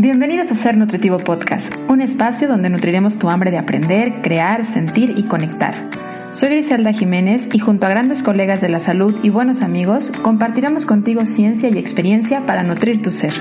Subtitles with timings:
[0.00, 5.14] Bienvenidos a Ser Nutritivo Podcast, un espacio donde nutriremos tu hambre de aprender, crear, sentir
[5.16, 5.74] y conectar.
[6.30, 10.86] Soy Griselda Jiménez y junto a grandes colegas de la salud y buenos amigos, compartiremos
[10.86, 13.34] contigo ciencia y experiencia para nutrir tu ser.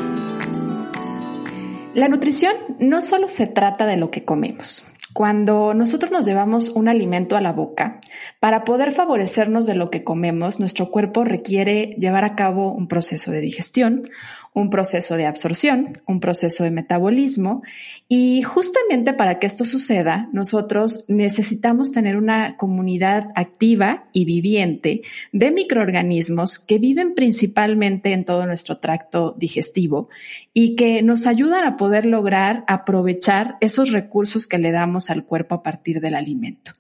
[1.94, 4.88] La nutrición no solo se trata de lo que comemos.
[5.18, 8.02] Cuando nosotros nos llevamos un alimento a la boca,
[8.40, 13.32] para poder favorecernos de lo que comemos, nuestro cuerpo requiere llevar a cabo un proceso
[13.32, 14.12] de digestión,
[14.54, 17.62] un proceso de absorción, un proceso de metabolismo.
[18.08, 25.52] Y justamente para que esto suceda, nosotros necesitamos tener una comunidad activa y viviente de
[25.52, 30.10] microorganismos que viven principalmente en todo nuestro tracto digestivo
[30.54, 35.56] y que nos ayudan a poder lograr aprovechar esos recursos que le damos al cuerpo
[35.56, 36.72] a partir del alimento.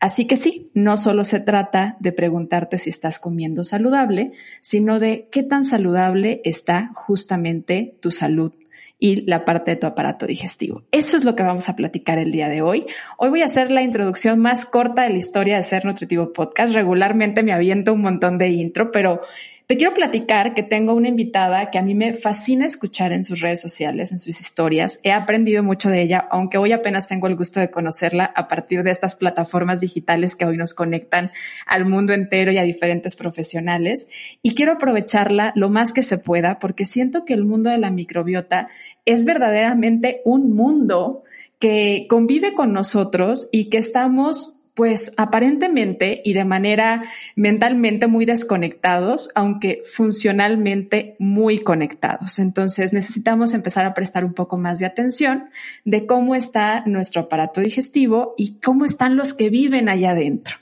[0.00, 5.28] Así que sí, no solo se trata de preguntarte si estás comiendo saludable, sino de
[5.30, 8.52] qué tan saludable está justamente tu salud
[8.98, 10.82] y la parte de tu aparato digestivo.
[10.90, 12.86] Eso es lo que vamos a platicar el día de hoy.
[13.18, 16.72] Hoy voy a hacer la introducción más corta de la historia de Ser Nutritivo Podcast.
[16.72, 19.20] Regularmente me aviento un montón de intro, pero
[19.66, 23.40] te quiero platicar que tengo una invitada que a mí me fascina escuchar en sus
[23.40, 25.00] redes sociales, en sus historias.
[25.02, 28.84] He aprendido mucho de ella, aunque hoy apenas tengo el gusto de conocerla a partir
[28.84, 31.32] de estas plataformas digitales que hoy nos conectan
[31.66, 34.08] al mundo entero y a diferentes profesionales.
[34.40, 37.90] Y quiero aprovecharla lo más que se pueda porque siento que el mundo de la
[37.90, 38.68] microbiota
[39.04, 41.24] es verdaderamente un mundo
[41.58, 47.02] que convive con nosotros y que estamos pues aparentemente y de manera
[47.34, 52.38] mentalmente muy desconectados, aunque funcionalmente muy conectados.
[52.38, 55.48] Entonces necesitamos empezar a prestar un poco más de atención
[55.86, 60.56] de cómo está nuestro aparato digestivo y cómo están los que viven allá adentro.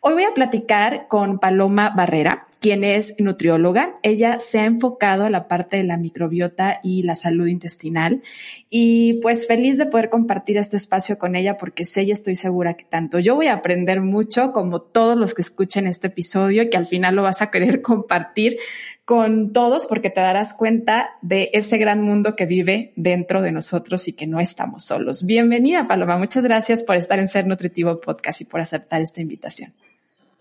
[0.00, 3.94] Hoy voy a platicar con Paloma Barrera quien es nutrióloga.
[4.02, 8.22] Ella se ha enfocado a la parte de la microbiota y la salud intestinal
[8.68, 12.74] y pues feliz de poder compartir este espacio con ella porque sé y estoy segura
[12.74, 16.70] que tanto yo voy a aprender mucho como todos los que escuchen este episodio y
[16.70, 18.58] que al final lo vas a querer compartir
[19.04, 24.06] con todos porque te darás cuenta de ese gran mundo que vive dentro de nosotros
[24.06, 25.24] y que no estamos solos.
[25.24, 26.18] Bienvenida, Paloma.
[26.18, 29.72] Muchas gracias por estar en Ser Nutritivo Podcast y por aceptar esta invitación.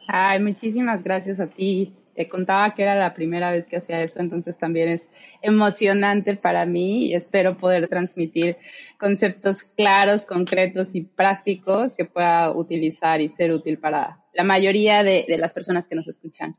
[0.05, 4.19] Ay, muchísimas gracias a ti te contaba que era la primera vez que hacía eso,
[4.19, 5.07] entonces también es
[5.43, 8.57] emocionante para mí y espero poder transmitir
[8.97, 15.25] conceptos claros, concretos y prácticos que pueda utilizar y ser útil para la mayoría de,
[15.27, 16.55] de las personas que nos escuchan.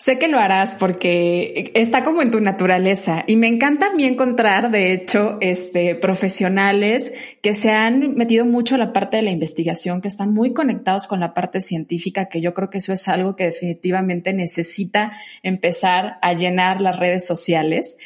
[0.00, 4.04] Sé que lo harás porque está como en tu naturaleza y me encanta a mí
[4.04, 9.30] encontrar, de hecho, este, profesionales que se han metido mucho a la parte de la
[9.30, 13.08] investigación, que están muy conectados con la parte científica, que yo creo que eso es
[13.08, 17.98] algo que definitivamente necesita empezar a llenar las redes sociales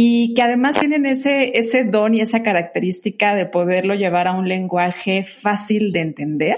[0.00, 4.48] y que además tienen ese, ese don y esa característica de poderlo llevar a un
[4.48, 6.56] lenguaje fácil de entender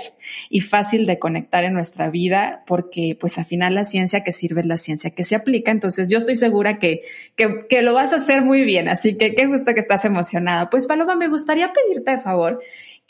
[0.50, 4.60] y fácil de conectar en nuestra vida, porque pues al final la ciencia que sirve
[4.60, 5.70] es la ciencia que se aplica.
[5.70, 7.00] Entonces yo estoy segura que,
[7.34, 8.90] que, que lo vas a hacer muy bien.
[8.90, 10.68] Así que qué gusto que estás emocionada.
[10.68, 12.60] Pues Paloma, me gustaría pedirte de favor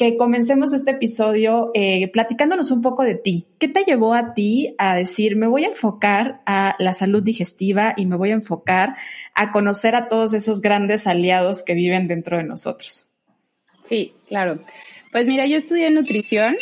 [0.01, 3.49] que comencemos este episodio eh, platicándonos un poco de ti.
[3.59, 7.93] ¿Qué te llevó a ti a decir, me voy a enfocar a la salud digestiva
[7.99, 8.97] y me voy a enfocar
[9.35, 13.11] a conocer a todos esos grandes aliados que viven dentro de nosotros?
[13.85, 14.65] Sí, claro.
[15.13, 16.57] Pues mira, yo estudié nutrición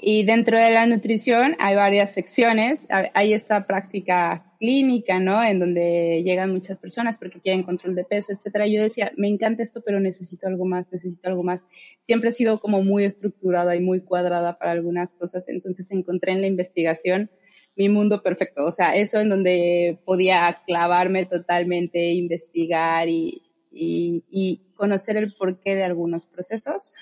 [0.00, 2.86] y dentro de la nutrición hay varias secciones.
[3.14, 5.42] Hay esta práctica clínica, ¿no?
[5.42, 8.66] En donde llegan muchas personas porque quieren control de peso, etcétera.
[8.66, 11.66] Yo decía, me encanta esto, pero necesito algo más, necesito algo más.
[12.02, 16.40] Siempre he sido como muy estructurada y muy cuadrada para algunas cosas, entonces encontré en
[16.40, 17.30] la investigación
[17.76, 24.62] mi mundo perfecto, o sea, eso en donde podía clavarme totalmente, investigar y, y, y
[24.74, 26.94] conocer el porqué de algunos procesos.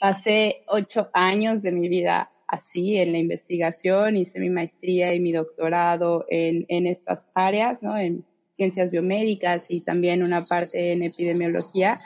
[0.00, 5.32] Pasé ocho años de mi vida así en la investigación, hice mi maestría y mi
[5.32, 7.96] doctorado en, en estas áreas, ¿no?
[7.96, 8.24] En
[8.54, 11.98] ciencias biomédicas y también una parte en epidemiología.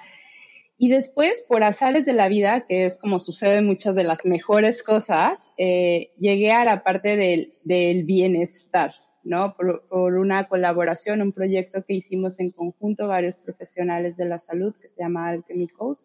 [0.81, 4.85] Y después, por azares de la vida, que es como sucede muchas de las mejores
[4.85, 8.95] cosas, eh, llegué a la parte del, del bienestar,
[9.25, 9.57] ¿no?
[9.57, 9.83] Por,
[10.15, 15.03] una colaboración, un proyecto que hicimos en conjunto varios profesionales de la salud que se
[15.03, 15.99] llama Alchemy Code.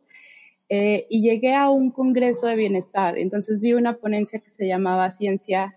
[0.69, 3.17] Eh, y llegué a un congreso de bienestar.
[3.17, 5.75] Entonces vi una ponencia que se llamaba Ciencia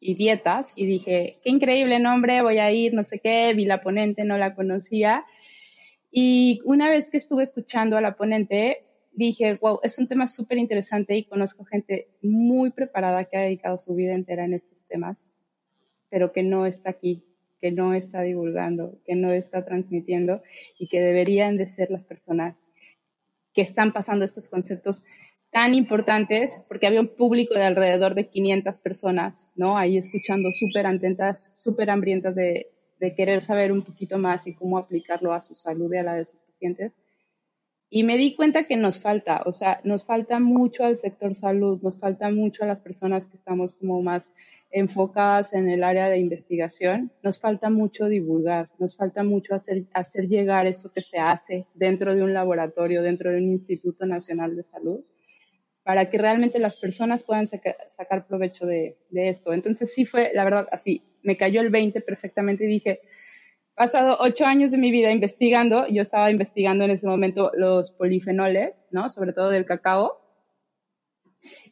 [0.00, 3.82] y Dietas y dije, qué increíble nombre, voy a ir, no sé qué, vi la
[3.82, 5.24] ponente, no la conocía.
[6.10, 10.58] Y una vez que estuve escuchando a la ponente, dije, wow, es un tema súper
[10.58, 15.16] interesante y conozco gente muy preparada que ha dedicado su vida entera en estos temas,
[16.10, 17.24] pero que no está aquí,
[17.60, 20.42] que no está divulgando, que no está transmitiendo
[20.78, 22.56] y que deberían de ser las personas
[23.56, 25.02] que están pasando estos conceptos
[25.50, 29.78] tan importantes, porque había un público de alrededor de 500 personas, ¿no?
[29.78, 32.66] Ahí escuchando súper atentas, súper hambrientas de,
[33.00, 36.14] de querer saber un poquito más y cómo aplicarlo a su salud y a la
[36.16, 37.00] de sus pacientes.
[37.88, 41.80] Y me di cuenta que nos falta, o sea, nos falta mucho al sector salud,
[41.82, 44.32] nos falta mucho a las personas que estamos como más
[44.70, 50.66] enfocadas en el área de investigación, nos falta mucho divulgar, nos falta mucho hacer, llegar
[50.66, 55.00] eso que se hace dentro de un laboratorio, dentro de un Instituto Nacional de Salud,
[55.82, 59.52] para que realmente las personas puedan sacar, provecho de, de esto.
[59.52, 63.00] Entonces sí fue, la verdad, así, me cayó el 20 perfectamente y dije,
[63.74, 68.74] pasado ocho años de mi vida investigando, yo estaba investigando en ese momento los polifenoles,
[68.90, 69.10] ¿no?
[69.10, 70.26] Sobre todo del cacao,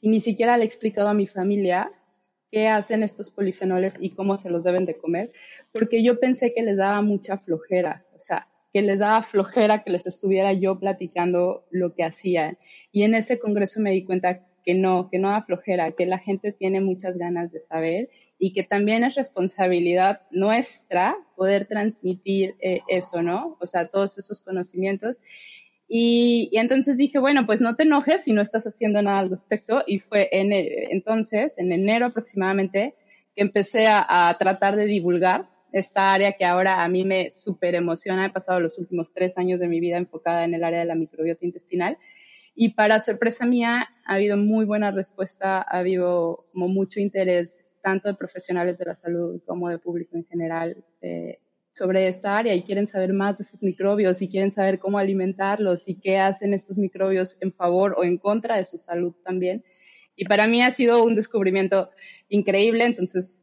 [0.00, 1.90] y ni siquiera le he explicado a mi familia
[2.54, 5.32] qué hacen estos polifenoles y cómo se los deben de comer,
[5.72, 9.90] porque yo pensé que les daba mucha flojera, o sea, que les daba flojera que
[9.90, 12.56] les estuviera yo platicando lo que hacían.
[12.92, 16.18] Y en ese congreso me di cuenta que no, que no da flojera, que la
[16.18, 18.08] gente tiene muchas ganas de saber
[18.38, 23.56] y que también es responsabilidad nuestra poder transmitir eh, eso, ¿no?
[23.60, 25.16] O sea, todos esos conocimientos.
[25.88, 29.82] Y, entonces dije, bueno, pues no te enojes si no estás haciendo nada al respecto.
[29.86, 32.94] Y fue en, entonces, en enero aproximadamente,
[33.36, 37.74] que empecé a, a, tratar de divulgar esta área que ahora a mí me súper
[37.74, 38.26] emociona.
[38.26, 40.94] He pasado los últimos tres años de mi vida enfocada en el área de la
[40.94, 41.98] microbiota intestinal.
[42.54, 48.08] Y para sorpresa mía, ha habido muy buena respuesta, ha habido como mucho interés tanto
[48.08, 51.38] de profesionales de la salud como de público en general eh,
[51.74, 55.88] sobre esta área y quieren saber más de esos microbios y quieren saber cómo alimentarlos
[55.88, 59.64] y qué hacen estos microbios en favor o en contra de su salud también.
[60.14, 61.90] Y para mí ha sido un descubrimiento
[62.28, 63.40] increíble, entonces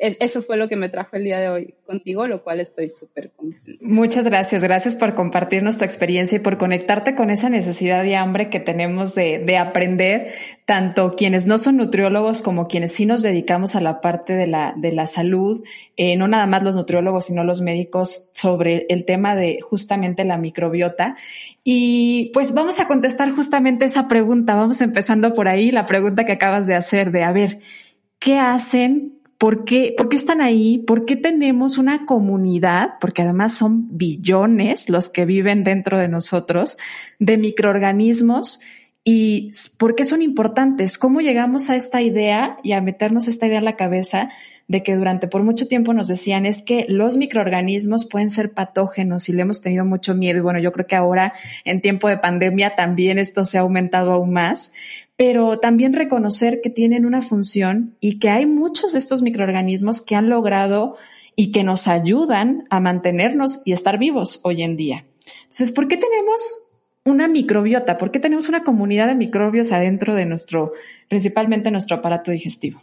[0.00, 3.30] eso fue lo que me trajo el día de hoy contigo, lo cual estoy súper
[3.32, 3.84] contenta.
[3.84, 4.62] Muchas gracias.
[4.62, 9.14] Gracias por compartirnos tu experiencia y por conectarte con esa necesidad y hambre que tenemos
[9.14, 10.32] de, de, aprender,
[10.64, 14.72] tanto quienes no son nutriólogos como quienes sí nos dedicamos a la parte de la,
[14.74, 15.62] de la salud,
[15.98, 20.38] eh, no nada más los nutriólogos, sino los médicos sobre el tema de justamente la
[20.38, 21.16] microbiota.
[21.62, 24.54] Y pues vamos a contestar justamente esa pregunta.
[24.54, 27.60] Vamos empezando por ahí, la pregunta que acabas de hacer de, a ver,
[28.18, 30.76] ¿qué hacen ¿Por qué, ¿Por qué están ahí?
[30.76, 32.98] ¿Por qué tenemos una comunidad?
[33.00, 36.76] Porque además son billones los que viven dentro de nosotros
[37.18, 38.60] de microorganismos
[39.02, 40.98] y por qué son importantes.
[40.98, 44.28] ¿Cómo llegamos a esta idea y a meternos esta idea en la cabeza
[44.68, 49.28] de que durante por mucho tiempo nos decían es que los microorganismos pueden ser patógenos
[49.30, 51.32] y le hemos tenido mucho miedo y bueno, yo creo que ahora
[51.64, 54.70] en tiempo de pandemia también esto se ha aumentado aún más,
[55.20, 60.14] pero también reconocer que tienen una función y que hay muchos de estos microorganismos que
[60.14, 60.96] han logrado
[61.36, 65.04] y que nos ayudan a mantenernos y estar vivos hoy en día.
[65.42, 66.40] Entonces, ¿por qué tenemos
[67.04, 67.98] una microbiota?
[67.98, 70.72] ¿Por qué tenemos una comunidad de microbios adentro de nuestro,
[71.10, 72.80] principalmente nuestro aparato digestivo?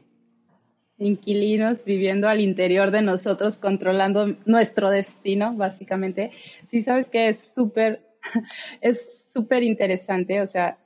[1.00, 6.30] Inquilinos viviendo al interior de nosotros, controlando nuestro destino, básicamente.
[6.70, 8.04] Sí, sabes que es súper,
[8.82, 10.40] es súper interesante.
[10.42, 10.78] O sea,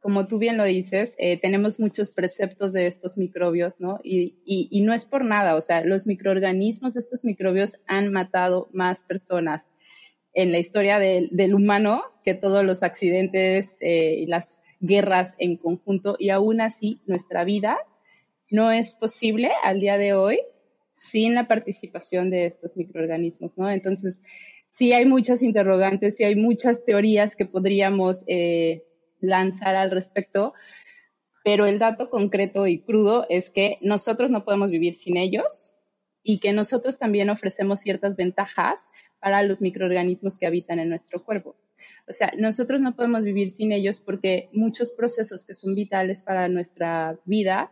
[0.00, 4.00] como tú bien lo dices, eh, tenemos muchos preceptos de estos microbios, ¿no?
[4.04, 9.02] Y, y, no es por nada, o sea, los microorganismos, estos microbios han matado más
[9.02, 9.66] personas
[10.34, 16.16] en la historia del humano que todos los accidentes eh, y las guerras en conjunto,
[16.18, 17.78] y aún así nuestra vida
[18.50, 20.40] no es posible al día de hoy
[20.94, 23.70] sin la participación de estos microorganismos, ¿no?
[23.70, 24.22] Entonces,
[24.70, 28.24] sí hay muchas interrogantes, sí hay muchas teorías que podríamos...
[28.28, 28.84] Eh,
[29.20, 30.54] lanzar al respecto,
[31.44, 35.74] pero el dato concreto y crudo es que nosotros no podemos vivir sin ellos
[36.22, 38.88] y que nosotros también ofrecemos ciertas ventajas
[39.20, 41.56] para los microorganismos que habitan en nuestro cuerpo.
[42.08, 46.48] O sea, nosotros no podemos vivir sin ellos porque muchos procesos que son vitales para
[46.48, 47.70] nuestra vida,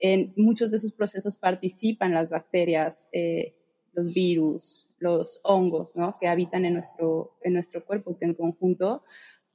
[0.00, 3.54] en muchos de esos procesos participan las bacterias, eh,
[3.94, 6.16] los virus, los hongos, ¿no?
[6.20, 9.02] Que habitan en nuestro, en nuestro cuerpo, que en conjunto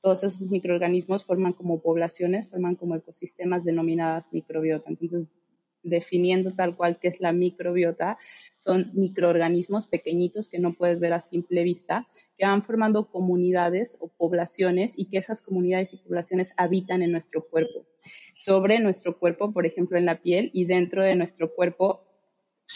[0.04, 4.90] todos esos microorganismos forman como poblaciones, forman como ecosistemas denominadas microbiota.
[4.90, 5.30] Entonces,
[5.82, 8.18] definiendo tal cual que es la microbiota,
[8.58, 12.06] son microorganismos pequeñitos que no puedes ver a simple vista,
[12.38, 17.48] que van formando comunidades o poblaciones y que esas comunidades y poblaciones habitan en nuestro
[17.48, 17.86] cuerpo.
[18.36, 22.13] Sobre nuestro cuerpo, por ejemplo, en la piel y dentro de nuestro cuerpo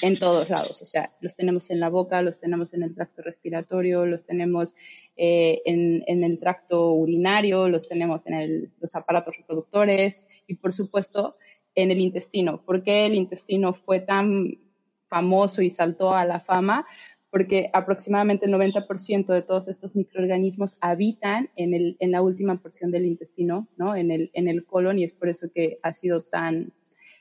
[0.02, 3.22] en todos lados, o sea, los tenemos en la boca, los tenemos en el tracto
[3.24, 4.76] respiratorio, los tenemos
[5.16, 11.36] eh, en, el tracto urinario, los tenemos en los aparatos reproductores y, por supuesto,
[11.74, 12.64] en el intestino.
[12.64, 14.60] ¿Por qué el intestino fue tan
[15.08, 16.86] famoso y saltó a la fama?
[17.30, 22.90] porque aproximadamente el 90% de todos estos microorganismos habitan en, el, en la última porción
[22.90, 23.96] del intestino, ¿no?
[23.96, 26.72] en, el, en el colon, y es por eso que ha sido tan,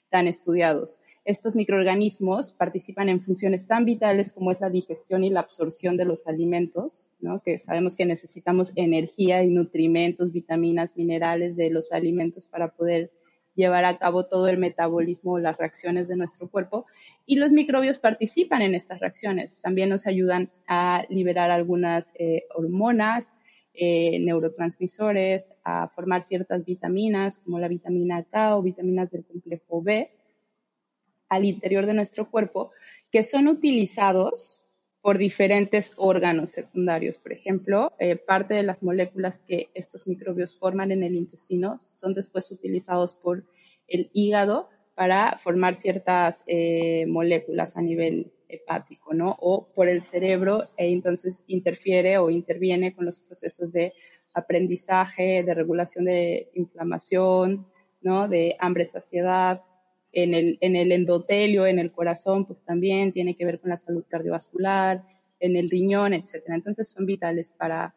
[0.09, 1.01] tan estudiados.
[1.27, 6.05] Estos microorganismos participan en funciones tan vitales como es la digestión y la absorción de
[6.05, 7.09] los alimentos,
[7.45, 13.11] que sabemos que necesitamos energía y nutrimentos, vitaminas, minerales de los alimentos para poder
[13.57, 16.87] llevar a cabo todo el metabolismo, las reacciones de nuestro cuerpo.
[17.27, 19.61] Y los microbios participan en estas reacciones.
[19.61, 23.35] También nos ayudan a liberar algunas eh, hormonas,
[23.75, 30.13] eh, neurotransmisores, a formar ciertas vitaminas como la vitamina K o vitaminas del complejo B
[31.29, 32.73] al interior de nuestro cuerpo
[33.11, 34.61] que son utilizados
[35.01, 37.17] por diferentes órganos secundarios.
[37.17, 42.13] Por ejemplo, eh, parte de las moléculas que estos microbios forman en el intestino son
[42.13, 43.45] después utilizados por
[43.87, 49.37] el hígado para formar ciertas eh, moléculas a nivel hepático, ¿no?
[49.39, 53.93] O por el cerebro e entonces interfiere o interviene con los procesos de
[54.35, 57.67] aprendizaje, de regulación de inflamación,
[58.01, 58.27] ¿no?
[58.27, 59.63] De hambre, saciedad,
[60.17, 63.77] en el, en el endotelio, en el corazón, pues también tiene que ver con la
[63.77, 65.05] salud cardiovascular,
[65.41, 66.55] en el riñón, etcétera.
[66.55, 67.95] Entonces son vitales para,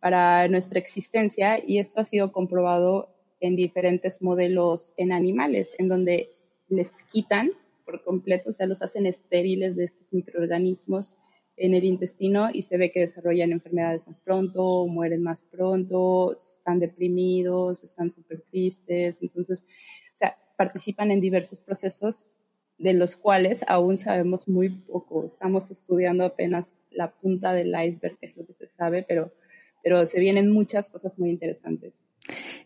[0.00, 6.30] para nuestra existencia y esto ha sido comprobado en diferentes modelos en animales, en donde
[6.70, 7.50] les quitan
[7.84, 11.16] por completo, o sea, los hacen estériles de estos microorganismos
[11.58, 16.78] en el intestino y se ve que desarrollan enfermedades más pronto, mueren más pronto, están
[16.78, 19.20] deprimidos, están súper tristes.
[19.20, 19.66] Entonces,
[20.14, 22.28] o sea, participan en diversos procesos
[22.78, 25.26] de los cuales aún sabemos muy poco.
[25.26, 29.32] Estamos estudiando apenas la punta del iceberg, que es lo que se sabe, pero,
[29.82, 32.04] pero se vienen muchas cosas muy interesantes.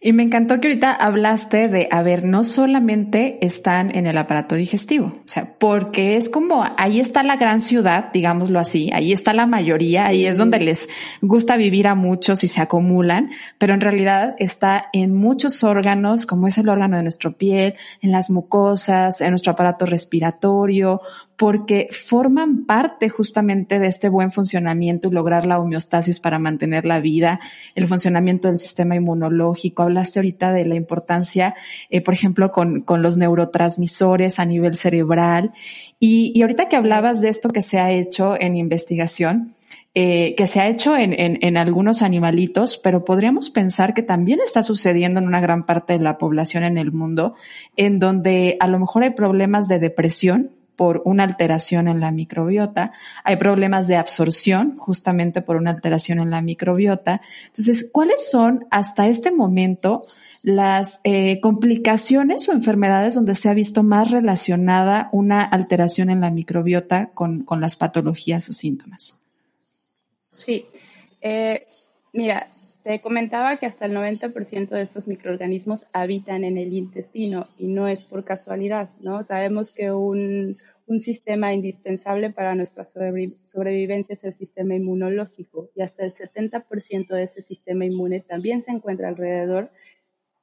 [0.00, 4.54] Y me encantó que ahorita hablaste de, a ver, no solamente están en el aparato
[4.54, 9.32] digestivo, o sea, porque es como, ahí está la gran ciudad, digámoslo así, ahí está
[9.32, 10.88] la mayoría, ahí es donde les
[11.22, 16.46] gusta vivir a muchos y se acumulan, pero en realidad está en muchos órganos, como
[16.46, 21.00] es el órgano de nuestra piel, en las mucosas, en nuestro aparato respiratorio,
[21.36, 27.00] porque forman parte justamente de este buen funcionamiento y lograr la homeostasis para mantener la
[27.00, 27.40] vida,
[27.74, 29.75] el funcionamiento del sistema inmunológico.
[29.82, 31.54] Hablaste ahorita de la importancia,
[31.90, 35.52] eh, por ejemplo, con, con, los neurotransmisores a nivel cerebral.
[35.98, 39.54] Y, y, ahorita que hablabas de esto que se ha hecho en investigación,
[39.94, 44.40] eh, que se ha hecho en, en, en, algunos animalitos, pero podríamos pensar que también
[44.44, 47.34] está sucediendo en una gran parte de la población en el mundo,
[47.76, 52.92] en donde a lo mejor hay problemas de depresión por una alteración en la microbiota,
[53.24, 57.22] hay problemas de absorción justamente por una alteración en la microbiota.
[57.46, 60.04] Entonces, ¿cuáles son hasta este momento
[60.42, 66.30] las eh, complicaciones o enfermedades donde se ha visto más relacionada una alteración en la
[66.30, 69.20] microbiota con, con las patologías o síntomas?
[70.32, 70.66] Sí,
[71.20, 71.66] eh,
[72.12, 72.48] mira,
[72.86, 77.88] te comentaba que hasta el 90% de estos microorganismos habitan en el intestino y no
[77.88, 79.24] es por casualidad, ¿no?
[79.24, 86.04] Sabemos que un, un sistema indispensable para nuestra sobrevivencia es el sistema inmunológico y hasta
[86.04, 89.72] el 70% de ese sistema inmune también se encuentra alrededor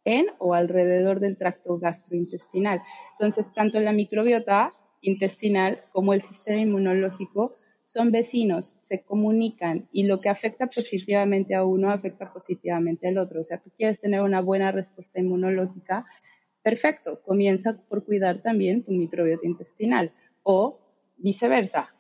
[0.04, 2.82] en o alrededor del tracto gastrointestinal.
[3.14, 10.20] Entonces, tanto la microbiota intestinal como el sistema inmunológico son vecinos, se comunican y lo
[10.20, 13.42] que afecta positivamente a uno afecta positivamente al otro.
[13.42, 16.06] O sea, tú quieres tener una buena respuesta inmunológica,
[16.62, 20.12] perfecto, comienza por cuidar también tu microbiota intestinal
[20.44, 20.80] o
[21.18, 21.94] viceversa.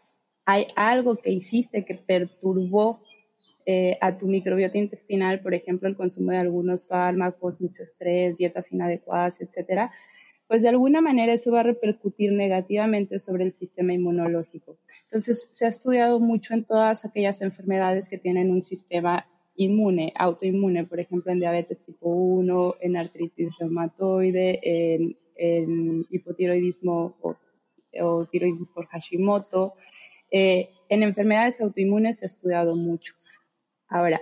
[0.46, 3.02] Hay algo que hiciste que perturbó
[3.66, 8.72] eh, a tu microbiota intestinal, por ejemplo, el consumo de algunos fármacos, mucho estrés, dietas
[8.74, 9.92] inadecuadas, etcétera,
[10.48, 14.78] pues de alguna manera eso va a repercutir negativamente sobre el sistema inmunológico.
[15.06, 20.86] Entonces, se ha estudiado mucho en todas aquellas enfermedades que tienen un sistema inmune, autoinmune,
[20.86, 27.36] por ejemplo, en diabetes tipo 1, en artritis reumatoide, en, hipotiroidismo o,
[28.02, 28.28] o,
[28.74, 29.74] por Hashimoto.
[30.32, 33.14] Eh, en enfermedades autoinmunes se ha estudiado mucho.
[33.88, 34.22] Ahora,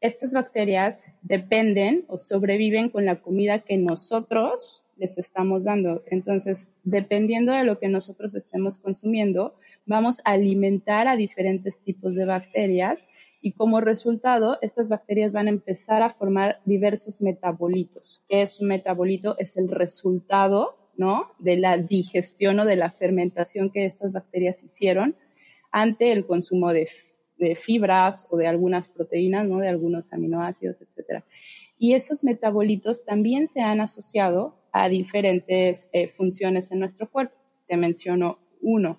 [0.00, 6.02] estas bacterias dependen o sobreviven con la comida que nosotros les estamos dando.
[6.06, 9.54] Entonces, dependiendo de lo que nosotros estemos consumiendo,
[9.86, 13.08] vamos a alimentar a diferentes tipos de bacterias
[13.40, 18.22] y como resultado, estas bacterias van a empezar a formar diversos metabolitos.
[18.28, 19.38] ¿Qué es un metabolito?
[19.38, 21.30] Es el resultado, ¿no?
[21.38, 25.14] De la digestión o de la fermentación que estas bacterias hicieron
[25.70, 26.88] ante el consumo de,
[27.56, 29.58] fibras o de algunas proteínas, ¿no?
[29.58, 31.24] De algunos aminoácidos, etcétera.
[31.78, 37.34] Y esos metabolitos también se han asociado a diferentes eh, funciones en nuestro cuerpo.
[37.66, 38.98] Te menciono uno.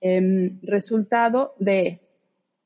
[0.00, 2.00] em, resultado de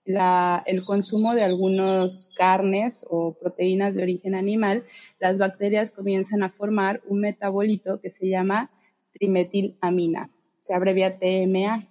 [0.07, 4.85] el consumo de algunas carnes o proteínas de origen animal,
[5.19, 8.71] las bacterias comienzan a formar un metabolito que se llama
[9.13, 11.89] trimetilamina, se abrevia TMA.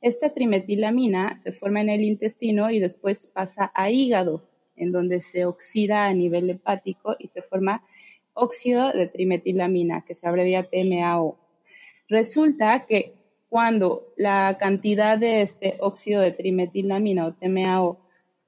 [0.00, 4.47] Esta trimetilamina se forma en el intestino y después pasa a hígado,
[4.78, 7.82] en donde se oxida a nivel hepático y se forma
[8.34, 11.36] óxido de trimetilamina, que se abrevia TMAO.
[12.08, 13.14] Resulta que
[13.48, 17.98] cuando la cantidad de este óxido de trimetilamina o TMAO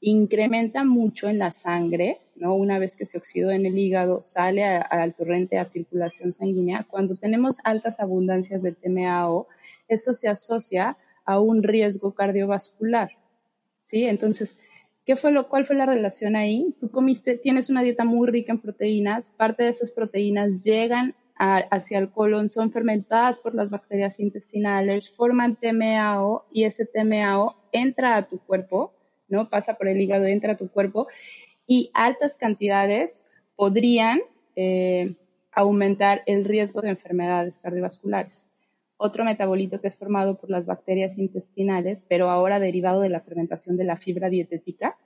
[0.01, 2.55] incrementa mucho en la sangre, ¿no?
[2.55, 6.87] Una vez que se oxidó en el hígado, sale al torrente a circulación sanguínea.
[6.89, 9.47] Cuando tenemos altas abundancias de TMAO,
[9.89, 13.11] eso se asocia a un riesgo cardiovascular,
[13.83, 14.07] ¿sí?
[14.07, 14.59] Entonces,
[15.05, 16.75] ¿qué fue lo, ¿cuál fue la relación ahí?
[16.81, 21.99] Tú comiste, tienes una dieta muy rica en proteínas, parte de esas proteínas llegan hacia
[21.99, 28.29] el colon son fermentadas por las bacterias intestinales, forman TMAO y ese TMAO entra a
[28.29, 28.93] tu cuerpo,
[29.27, 29.49] ¿no?
[29.49, 31.09] Pasa por el hígado, entra a tu cuerpo
[31.67, 33.23] y altas cantidades
[33.57, 34.21] podrían
[34.55, 35.17] eh,
[35.53, 38.51] aumentar el riesgo de enfermedades cardiovasculares.
[39.03, 43.79] Otro metabolito que es formado por las bacterias intestinales, pero ahora derivado de la fermentación
[43.79, 44.99] de la fibra dietética,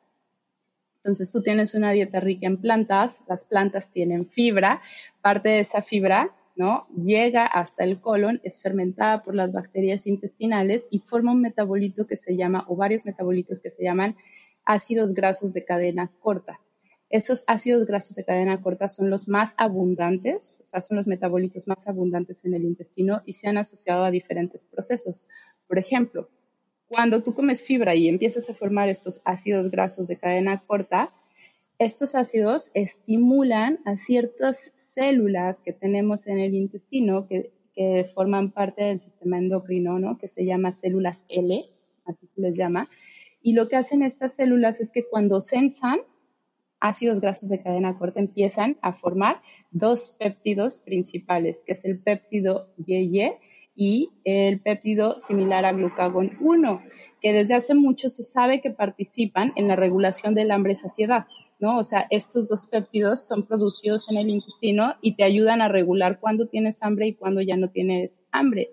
[0.97, 4.83] entonces tú tienes una dieta rica en plantas, las plantas tienen fibra,
[5.23, 6.89] parte de esa fibra, ¿no?
[6.97, 12.17] Llega hasta el colon, es fermentada por las bacterias intestinales y forma un metabolito que
[12.17, 14.17] se llama, o varios metabolitos que se llaman
[14.65, 16.59] ácidos grasos de cadena corta.
[17.11, 21.69] Esos ácidos grasos de cadena corta son los más abundantes, o sea, son los metabolitos
[21.69, 25.27] más abundantes en el intestino y se han asociado a diferentes procesos.
[25.69, 26.29] Por ejemplo,
[26.89, 31.13] cuando tú comes fibra y empiezas a formar estos ácidos grasos de cadena corta,
[31.79, 37.53] estos ácidos estimulan a ciertas células que tenemos en el intestino que,
[38.15, 40.17] forman parte del sistema endocrino, ¿no?
[40.17, 41.65] que se llama células L,
[42.05, 42.89] así se les llama.
[43.43, 45.99] Y lo que hacen estas células es que cuando sensan
[46.85, 52.69] ácidos grasos de cadena corta empiezan a formar dos péptidos principales, que es el péptido
[52.77, 53.33] YY
[53.75, 56.83] y el péptido similar a glucagón 1,
[57.23, 61.25] que desde hace mucho se sabe que participan en la regulación del hambre y saciedad,
[61.59, 61.79] ¿no?
[61.79, 66.21] O sea, estos dos péptidos son producidos en el intestino y te ayudan a regular
[66.21, 68.73] cuándo tienes hambre y cuándo ya no tienes hambre.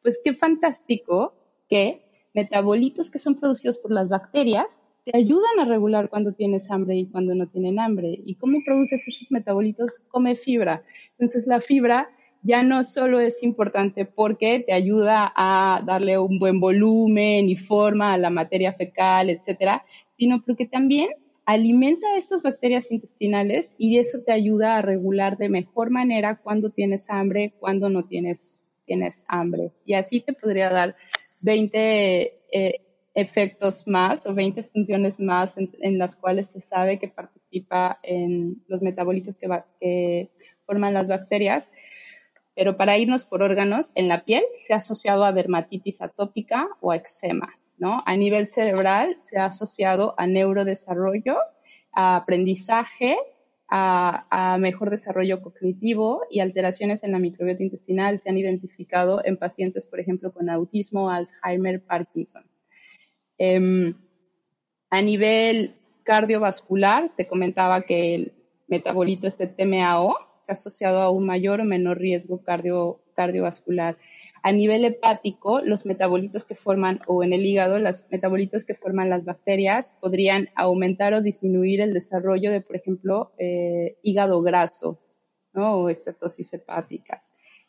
[0.00, 1.34] Pues qué fantástico
[1.68, 2.04] que
[2.34, 7.06] metabolitos que son producidos por las bacterias te ayudan a regular cuando tienes hambre y
[7.06, 8.20] cuando no tienen hambre.
[8.26, 10.00] ¿Y cómo produces esos metabolitos?
[10.08, 10.82] Come fibra.
[11.12, 12.10] Entonces la fibra
[12.42, 18.12] ya no solo es importante porque te ayuda a darle un buen volumen y forma
[18.12, 21.08] a la materia fecal, etcétera, sino porque también
[21.46, 26.68] alimenta a estas bacterias intestinales y eso te ayuda a regular de mejor manera cuando
[26.68, 29.72] tienes hambre, cuando no tienes, tienes hambre.
[29.86, 30.96] Y así te podría dar
[31.40, 32.80] 20 eh,
[33.20, 38.80] efectos más o 20 funciones más en, las cuales se sabe que participa en los
[38.80, 40.30] metabolitos que,
[40.64, 41.72] forman las bacterias.
[42.54, 46.92] Pero para irnos por órganos, en la piel se ha asociado a dermatitis atópica o
[46.92, 48.02] a eczema, ¿no?
[48.04, 51.38] A nivel cerebral se ha asociado a neurodesarrollo,
[51.92, 53.16] a aprendizaje,
[53.68, 59.86] a, mejor desarrollo cognitivo y alteraciones en la microbiota intestinal se han identificado en pacientes,
[59.86, 62.44] por ejemplo, con autismo, Alzheimer, Parkinson.
[63.38, 63.94] Em,
[64.90, 68.32] a nivel cardiovascular, te comentaba que el
[68.66, 72.42] metabolito este TMAO asociado a un mayor o menor riesgo
[73.14, 73.96] cardiovascular.
[74.42, 79.10] A nivel hepático, los metabolitos que forman, o en el hígado, los metabolitos que forman
[79.10, 84.98] las bacterias podrían aumentar o disminuir el desarrollo de, por ejemplo, eh, hígado graso
[85.54, 87.22] o estatosis hepática.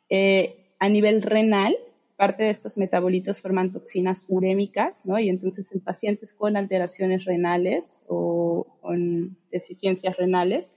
[0.10, 1.76] Eh, a nivel renal,
[2.20, 5.18] parte de estos metabolitos forman toxinas urémicas, ¿no?
[5.18, 10.76] Y entonces en pacientes con alteraciones renales o con deficiencias renales,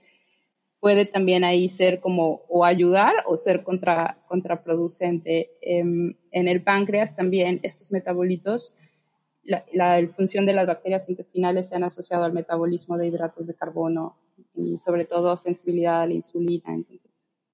[0.79, 5.49] puede también ahí ser como o ayudar o ser contra, contraproducente.
[5.61, 8.73] Em, en el páncreas también estos metabolitos,
[9.43, 13.53] la, la, función de las bacterias intestinales se han asociado al metabolismo de hidratos de
[13.53, 14.15] carbono
[14.55, 16.73] y sobre todo sensibilidad a la insulina.
[16.73, 17.12] Entonces,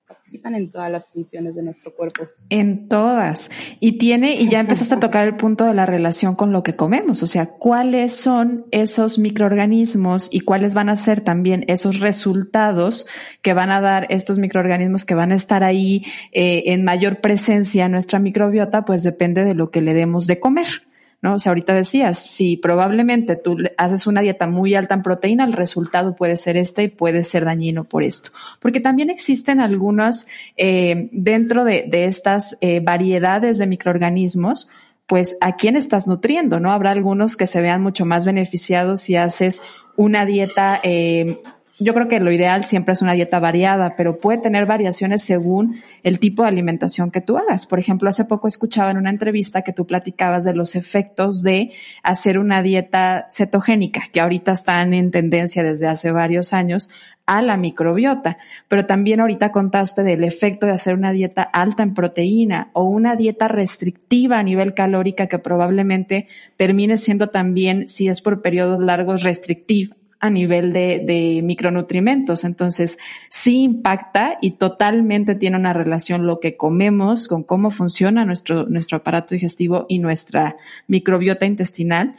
[0.10, 2.24] participan en todas las funciones de nuestro cuerpo.
[2.50, 3.52] En todas.
[3.80, 6.76] Y tiene, y ya empezaste a tocar el punto de la relación con lo que
[6.76, 13.06] comemos, o sea, cuáles son esos microorganismos y cuáles van a ser también esos resultados
[13.44, 17.86] que van a dar estos microorganismos que van a estar ahí eh, en mayor presencia
[17.86, 20.89] en nuestra microbiota, pues depende de lo que le demos de comer.
[21.22, 21.36] ¿No?
[21.36, 25.54] O sea, ahorita decías, si probablemente tú haces una dieta muy alta en proteína, el
[25.54, 28.32] resultado puede ser este y puede ser dañino por esto.
[28.60, 34.70] Porque también existen algunas, eh, dentro de, estas eh, variedades de microorganismos,
[35.08, 36.72] pues a quién estás nutriendo, ¿no?
[36.72, 39.62] Habrá algunos que se vean mucho más beneficiados si haces
[39.96, 41.42] una dieta eh,
[41.80, 45.82] yo creo que lo ideal siempre es una dieta variada, pero puede tener variaciones según
[46.04, 47.66] el tipo de alimentación que tú hagas.
[47.66, 51.72] Por ejemplo, hace poco escuchaba en una entrevista que tú platicabas de los efectos de
[52.04, 56.90] hacer una dieta cetogénica, que ahorita están en tendencia desde hace varios años,
[57.26, 58.38] a la microbiota.
[58.68, 63.16] Pero también ahorita contaste del efecto de hacer una dieta alta en proteína o una
[63.16, 69.24] dieta restrictiva a nivel calórica que probablemente termine siendo también, si es por periodos largos,
[69.24, 72.44] restrictiva a nivel de, de micronutrimentos.
[72.44, 72.98] Entonces,
[73.30, 78.98] sí impacta y totalmente tiene una relación lo que comemos con cómo funciona nuestro, nuestro
[78.98, 82.16] aparato digestivo y nuestra microbiota intestinal.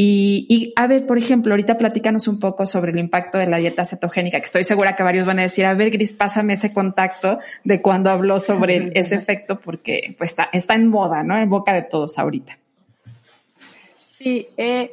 [0.00, 3.56] Y, y, a ver, por ejemplo, ahorita platícanos un poco sobre el impacto de la
[3.56, 6.72] dieta cetogénica, que estoy segura que varios van a decir, a ver, Gris, pásame ese
[6.72, 11.36] contacto de cuando habló sobre ese efecto, porque pues está, está en moda, ¿no?
[11.36, 12.58] En boca de todos ahorita.
[14.20, 14.92] Sí, eh,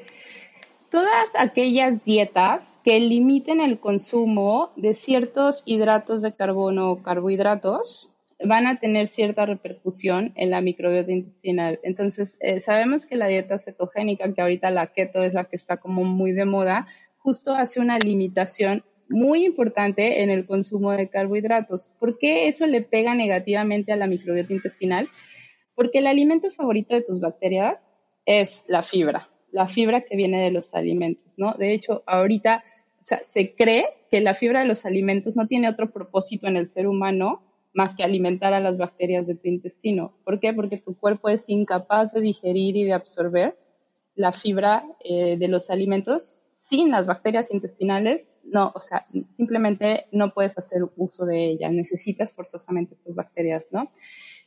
[0.95, 8.65] todas aquellas dietas que limiten el consumo de ciertos hidratos de carbono o carbohidratos van
[8.65, 11.81] a tener cierta repercusión en la microbiota intestinal.
[11.83, 15.81] Entonces, eh, sabemos que la dieta cetogénica, que ahorita la keto es la que está
[15.81, 21.91] como muy de moda, justo hace una limitación muy importante en el consumo de carbohidratos.
[21.99, 25.09] ¿Por qué eso le pega negativamente a la microbiota intestinal?
[25.75, 27.89] Porque el alimento favorito de tus bacterias
[28.25, 31.53] es la fibra la fibra que viene de los alimentos, ¿no?
[31.53, 32.65] De hecho, ahorita
[33.01, 36.87] se cree que la fibra de los alimentos no tiene otro propósito en el ser
[36.87, 37.41] humano
[37.73, 40.13] más que alimentar a las bacterias de tu intestino.
[40.25, 40.53] ¿Por qué?
[40.53, 43.57] Porque tu cuerpo es incapaz de digerir y de absorber
[44.15, 48.27] la fibra eh, de los alimentos sin las bacterias intestinales.
[48.43, 51.71] No, o sea, simplemente no puedes hacer uso de ellas.
[51.71, 53.89] Necesitas forzosamente tus bacterias, ¿no?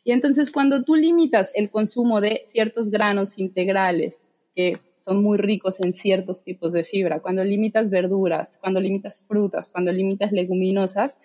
[0.05, 5.79] Y entonces cuando tú limitas el consumo de ciertos granos integrales, que son muy ricos
[5.79, 11.21] en ciertos tipos de fibra, cuando limitas verduras, cuando limitas frutas, cuando limitas leguminosas,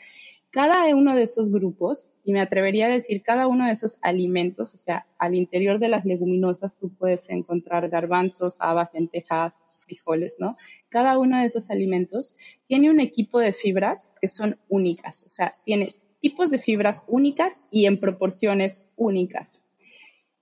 [0.52, 4.76] cada uno de esos grupos, y me atrevería a decir cada uno de esos alimentos,
[4.76, 10.56] o sea, al interior de las leguminosas tú puedes encontrar garbanzos, habas, lentejas, frijoles, ¿no?
[10.90, 12.36] Cada uno de esos alimentos
[12.68, 17.64] tiene un equipo de fibras que son únicas, o sea, tiene tipos de fibras únicas
[17.72, 19.60] y en proporciones únicas.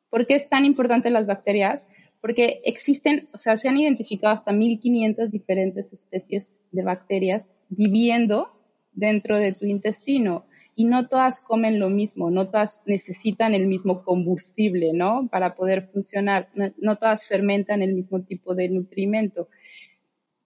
[0.10, 1.88] ¿Por qué es tan importante las bacterias?
[2.22, 8.52] Porque existen, o sea, se han identificado hasta 1500 diferentes especies de bacterias viviendo
[8.94, 14.04] dentro de tu intestino y no todas comen lo mismo, no todas necesitan el mismo
[14.04, 15.28] combustible, ¿no?
[15.30, 19.50] Para poder funcionar, no, todas fermentan el mismo tipo de nutrimento.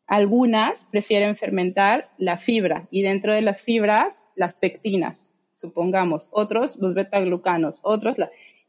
[0.07, 6.93] Algunas prefieren fermentar la fibra y dentro de las fibras las pectinas, supongamos, otros los
[6.95, 8.15] betaglucanos, otros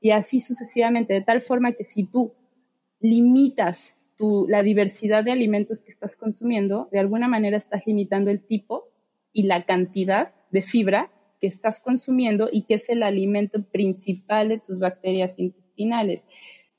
[0.01, 2.35] y así sucesivamente, de tal forma que si tú
[3.01, 8.41] limitas tu, la diversidad de alimentos que estás consumiendo, de alguna manera estás limitando el
[8.41, 8.89] tipo
[9.33, 14.59] y la cantidad de fibra que estás consumiendo y que es el alimento principal de
[14.59, 16.25] tus bacterias intestinales.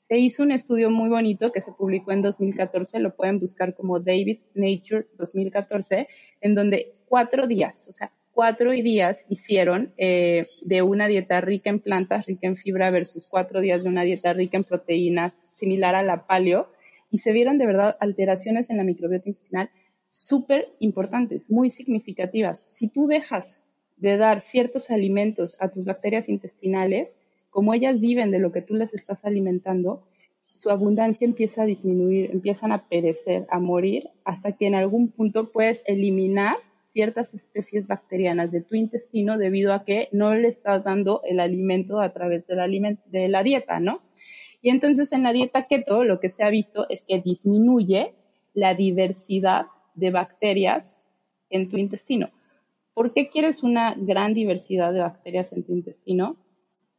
[0.00, 4.00] Se hizo un estudio muy bonito que se publicó en 2014, lo pueden buscar como
[4.00, 6.08] David Nature 2014,
[6.40, 11.80] en donde cuatro días, o sea, cuatro días hicieron eh, de una dieta rica en
[11.80, 16.02] plantas, rica en fibra, versus cuatro días de una dieta rica en proteínas, similar a
[16.02, 16.68] la paleo,
[17.10, 19.70] y se vieron de verdad alteraciones en la microbiota intestinal
[20.08, 22.68] súper importantes, muy significativas.
[22.70, 23.60] Si tú dejas
[23.96, 27.18] de dar ciertos alimentos a tus bacterias intestinales,
[27.50, 30.04] como ellas viven de lo que tú les estás alimentando,
[30.44, 35.50] su abundancia empieza a disminuir, empiezan a perecer, a morir, hasta que en algún punto
[35.50, 41.20] puedes eliminar ciertas especies bacterianas de tu intestino debido a que no le estás dando
[41.24, 44.00] el alimento a través de la, de la dieta, ¿no?
[44.60, 48.14] Y entonces en la dieta keto lo que se ha visto es que disminuye
[48.54, 51.02] la diversidad de bacterias
[51.50, 52.30] en tu intestino.
[52.94, 56.36] ¿Por qué quieres una gran diversidad de bacterias en tu intestino?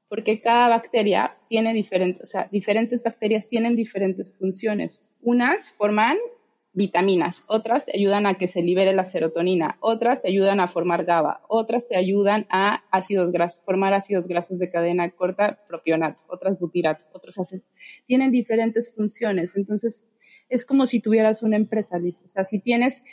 [0.08, 5.02] Porque cada bacteria tiene diferentes, o sea, diferentes bacterias tienen diferentes funciones.
[5.22, 6.18] Unas forman
[6.74, 11.04] vitaminas, otras te ayudan a que se libere la serotonina, otras te ayudan a formar
[11.04, 13.32] GABA, otras te ayudan a ácidos
[13.66, 17.64] formar ácidos grasos de cadena corta, propionato, otras butirato, otros hacen,
[18.06, 19.56] tienen diferentes funciones.
[19.56, 20.08] Entonces,
[20.48, 22.24] es como si tuvieras una empresa, Liz.
[22.24, 23.04] O sea, si tienes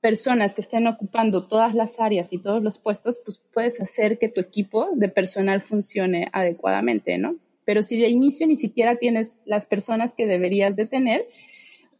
[0.00, 4.28] personas que estén ocupando todas las áreas y todos los puestos, pues puedes hacer que
[4.28, 7.36] tu equipo de personal funcione adecuadamente, ¿no?
[7.64, 11.22] Pero si de inicio ni siquiera tienes las personas que deberías de tener,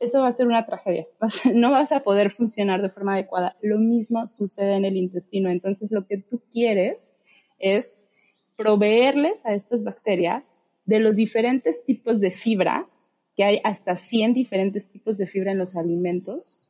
[0.00, 1.06] eso va a ser una tragedia.
[1.54, 3.56] No vas a poder funcionar de forma adecuada.
[3.62, 5.50] Lo mismo sucede en el intestino.
[5.50, 7.14] Entonces, lo que tú quieres
[7.58, 7.98] es
[8.56, 10.54] proveerles a estas bacterias
[10.84, 12.86] de los diferentes tipos de fibra,
[13.36, 16.60] que hay hasta 100 diferentes tipos de fibra en los alimentos.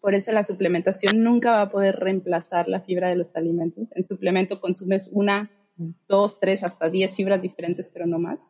[0.00, 3.88] Por eso la suplementación nunca va a poder reemplazar la fibra de los alimentos.
[3.94, 5.50] En suplemento consumes una,
[6.08, 8.40] dos, tres, hasta 10 fibras diferentes, pero no más.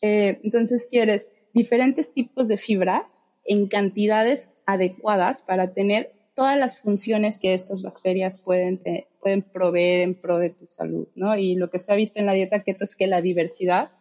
[0.00, 3.04] Eh, entonces quieres diferentes tipos de fibras
[3.44, 8.80] en cantidades adecuadas para tener todas las funciones que estas bacterias pueden,
[9.20, 11.36] pueden proveer en pro de tu salud, ¿no?
[11.36, 13.92] Y lo que se ha visto en la dieta keto es que la diversidad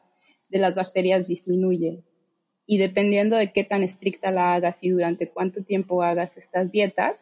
[0.50, 2.04] de las bacterias disminuye.
[2.66, 7.18] Y dependiendo de qué tan estricta la hagas y durante cuánto tiempo hagas estas dietas,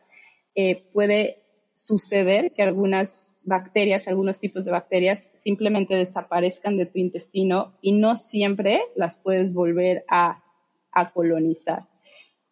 [0.56, 1.38] eh, puede
[1.74, 8.16] suceder que algunas bacterias, algunos tipos de bacterias simplemente desaparezcan de tu intestino y no
[8.16, 10.44] siempre las puedes volver a,
[11.14, 11.88] colonizar.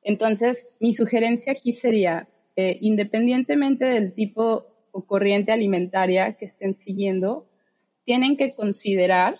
[0.03, 7.49] Entonces, mi sugerencia aquí sería, eh, independientemente del tipo o corriente alimentaria que estén siguiendo,
[8.05, 9.37] tienen que considerar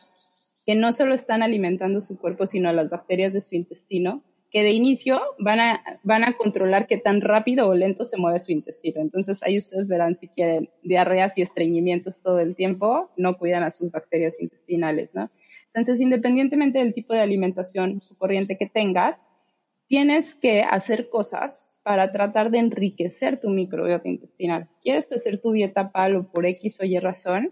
[0.66, 4.64] que no solo están alimentando su cuerpo, sino a las bacterias de su intestino, que
[4.64, 8.52] de inicio van a, van a controlar qué tan rápido o lento se mueve su
[8.52, 9.02] intestino.
[9.02, 13.72] Entonces ahí ustedes verán si quieren diarreas y estreñimientos todo el tiempo, no cuidan a
[13.72, 15.30] sus bacterias intestinales, ¿no?
[15.74, 19.28] Entonces, independientemente del tipo de alimentación o corriente que tengas,
[19.88, 24.68] tienes que hacer cosas para tratar de enriquecer tu microbiota intestinal.
[24.82, 27.50] ¿Quieres hacer tu dieta palo por X o Y razón?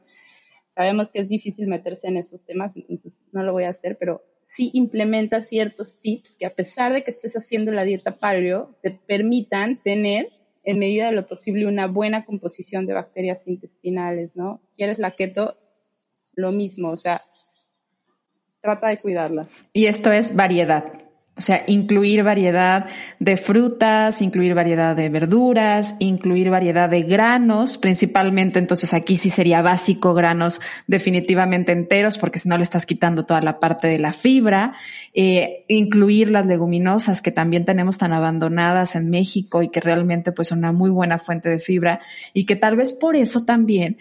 [0.70, 4.24] Sabemos que es difícil meterse en esos temas, entonces no lo voy a hacer, pero
[4.46, 8.92] sí implementa ciertos tips que a pesar de que estés haciendo la dieta paleo, te
[8.92, 10.30] permitan tener
[10.64, 14.62] en medida de lo posible una buena composición de bacterias intestinales, ¿no?
[14.78, 15.58] ¿Quieres la keto?
[16.36, 17.22] Lo mismo, o sea,
[18.62, 19.64] trata de cuidarlas.
[19.74, 21.05] Y esto es variedad.
[21.38, 22.86] O sea, incluir variedad
[23.20, 29.62] de frutas, incluir variedad de verduras, incluir variedad de granos, principalmente, entonces aquí sí sería
[29.62, 34.14] básico granos definitivamente enteros, porque si no le estás quitando toda la parte de la
[34.14, 34.76] fibra,
[35.14, 40.48] eh, incluir las leguminosas que también tenemos tan abandonadas en México y que realmente pues
[40.48, 42.00] son una muy buena fuente de fibra
[42.34, 43.98] y que tal vez por eso también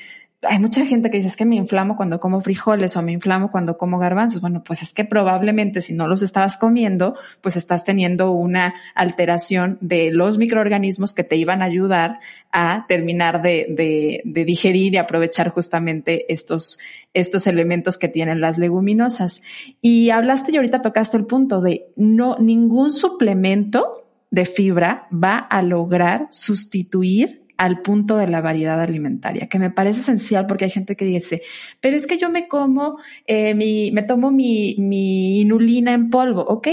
[0.48, 3.50] hay mucha gente que dice es que me inflamo cuando como frijoles o me inflamo
[3.50, 4.40] cuando como garbanzos.
[4.40, 9.78] Bueno, pues es que probablemente si no los estabas comiendo, pues estás teniendo una alteración
[9.80, 12.20] de los microorganismos que te iban a ayudar
[12.52, 16.78] a terminar de, de digerir y aprovechar justamente estos,
[17.12, 19.42] estos elementos que tienen las leguminosas.
[19.80, 25.62] Y hablaste y ahorita tocaste el punto de no, ningún suplemento de fibra va a
[25.62, 30.96] lograr sustituir al punto de la variedad alimentaria, que me parece esencial porque hay gente
[30.96, 31.42] que dice,
[31.80, 36.42] pero es que yo me como, eh, mi, me tomo mi, mi inulina en polvo.
[36.42, 36.68] Ok,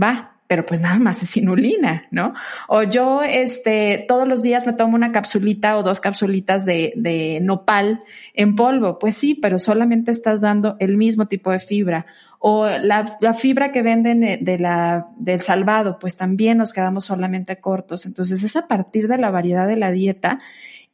[0.00, 2.32] va, pero pues nada más es inulina, ¿no?
[2.68, 7.38] O yo, este, todos los días me tomo una capsulita o dos capsulitas de, de
[7.42, 8.98] nopal en polvo.
[8.98, 12.06] Pues sí, pero solamente estás dando el mismo tipo de fibra.
[12.38, 17.60] O la, la fibra que venden de la, del salvado, pues también nos quedamos solamente
[17.60, 18.06] cortos.
[18.06, 20.40] Entonces es a partir de la variedad de la dieta.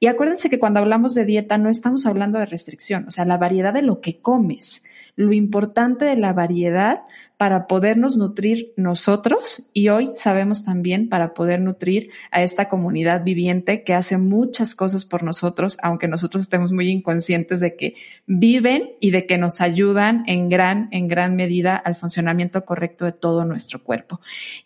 [0.01, 3.37] Y acuérdense que cuando hablamos de dieta no estamos hablando de restricción, o sea, la
[3.37, 4.83] variedad de lo que comes
[5.17, 7.03] lo importante de la variedad
[7.37, 13.83] para podernos nutrir nosotros y hoy sabemos también para poder nutrir a esta comunidad viviente
[13.83, 17.95] que hace muchas cosas por nosotros, aunque nosotros estemos muy inconscientes de que
[18.27, 23.13] viven y de que nos ayudan en gran, en gran medida al funcionamiento correcto de
[23.13, 24.21] todo nuestro cuerpo.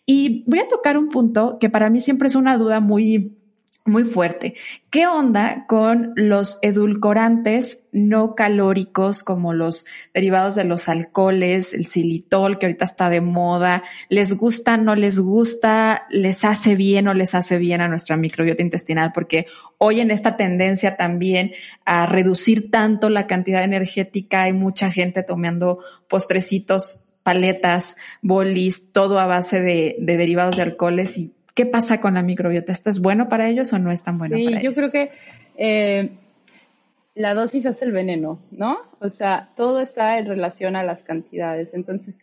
[0.05, 3.38] Y voy a tocar un punto que para mí siempre es una duda muy
[3.89, 4.55] muy fuerte.
[4.89, 12.57] ¿Qué onda con los edulcorantes no calóricos como los derivados de los alcoholes, el xilitol
[12.57, 13.83] que ahorita está de moda?
[14.07, 16.05] ¿Les gusta, no les gusta?
[16.09, 19.11] ¿Les hace bien o les hace bien a nuestra microbiota intestinal?
[19.13, 19.47] Porque
[19.77, 21.51] hoy en esta tendencia también
[21.83, 29.25] a reducir tanto la cantidad energética hay mucha gente tomando postrecitos paletas, bolis, todo a
[29.25, 32.71] base de, de derivados de alcoholes y ¿Qué pasa con la microbiota?
[32.71, 34.63] ¿Esto es bueno para ellos o no es tan bueno para ellos?
[34.63, 35.11] Yo creo que
[35.57, 36.11] eh,
[37.15, 38.77] la dosis hace el veneno, ¿no?
[39.01, 41.73] O sea, todo está en relación a las cantidades.
[41.73, 42.21] Entonces,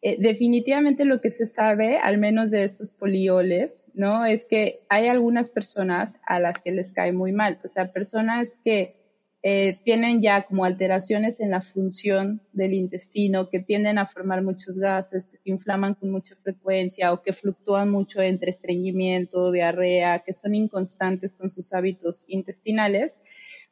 [0.00, 4.24] eh, definitivamente lo que se sabe, al menos de estos polioles, ¿no?
[4.24, 7.58] Es que hay algunas personas a las que les cae muy mal.
[7.62, 8.94] O sea, personas que
[9.42, 14.78] eh, tienen ya como alteraciones en la función del intestino, que tienden a formar muchos
[14.78, 20.34] gases, que se inflaman con mucha frecuencia o que fluctúan mucho entre estreñimiento, diarrea, que
[20.34, 23.22] son inconstantes con sus hábitos intestinales.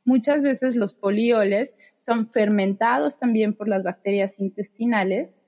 [0.05, 5.43] Muchas veces los polioles son fermentados también por las bacterias intestinales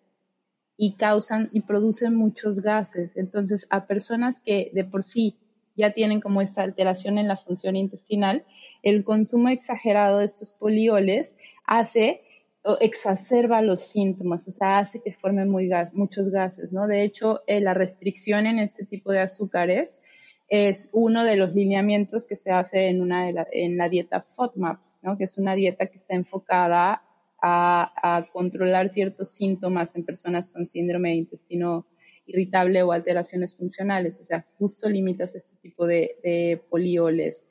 [0.77, 3.17] y causan y producen muchos gases.
[3.17, 5.39] Entonces, a personas que de por sí
[5.79, 8.45] ya tienen como esta alteración en la función intestinal,
[8.83, 12.23] el consumo exagerado de estos polioles hace
[12.81, 16.87] exacerba los síntomas, o sea, hace que formen muy gas, muchos gases, ¿no?
[16.87, 19.99] De hecho, eh, la restricción en este tipo de azúcares
[20.49, 25.17] es uno de los lineamientos que se hace en, una en la dieta FODMAPs, ¿no?
[25.17, 27.03] Que es una dieta que está enfocada
[27.41, 31.87] a, a controlar ciertos síntomas en personas con síndrome de intestino
[32.29, 37.49] irritable o alteraciones funcionales, o sea, justo limitas este tipo de, de polioles.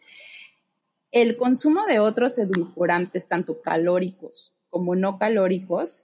[1.11, 6.03] El consumo de otros edulcorantes, tanto calóricos como no calóricos,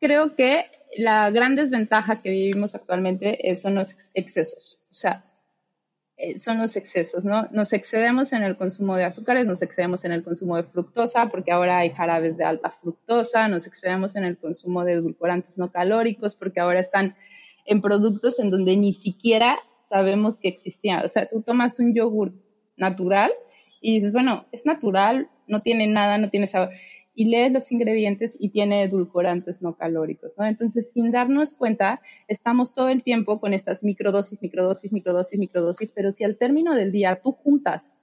[0.00, 0.66] creo que
[0.96, 4.80] la gran desventaja que vivimos actualmente son los excesos.
[4.90, 5.31] O sea, eh,
[6.36, 7.48] son los excesos, ¿no?
[7.50, 11.52] Nos excedemos en el consumo de azúcares, nos excedemos en el consumo de fructosa, porque
[11.52, 16.36] ahora hay jarabes de alta fructosa, nos excedemos en el consumo de edulcorantes no calóricos,
[16.36, 17.16] porque ahora están
[17.66, 21.04] en productos en donde ni siquiera sabemos que existían.
[21.04, 22.32] O sea, tú tomas un yogur
[22.76, 23.32] natural
[23.80, 26.70] y dices, bueno, es natural, no tiene nada, no tiene sabor
[27.14, 30.44] y lees los ingredientes y tiene edulcorantes no calóricos, ¿no?
[30.46, 36.12] Entonces, sin darnos cuenta, estamos todo el tiempo con estas microdosis, microdosis, microdosis, microdosis, pero
[36.12, 37.98] si al término del día tú juntas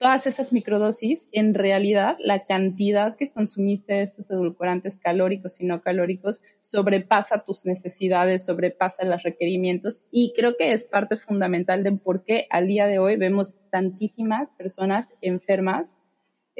[0.00, 5.82] todas esas microdosis, en realidad la cantidad que consumiste de estos edulcorantes calóricos y no
[5.82, 12.24] calóricos sobrepasa tus necesidades, sobrepasa los requerimientos y creo que es parte fundamental de por
[12.24, 16.00] qué al día de hoy vemos tantísimas personas enfermas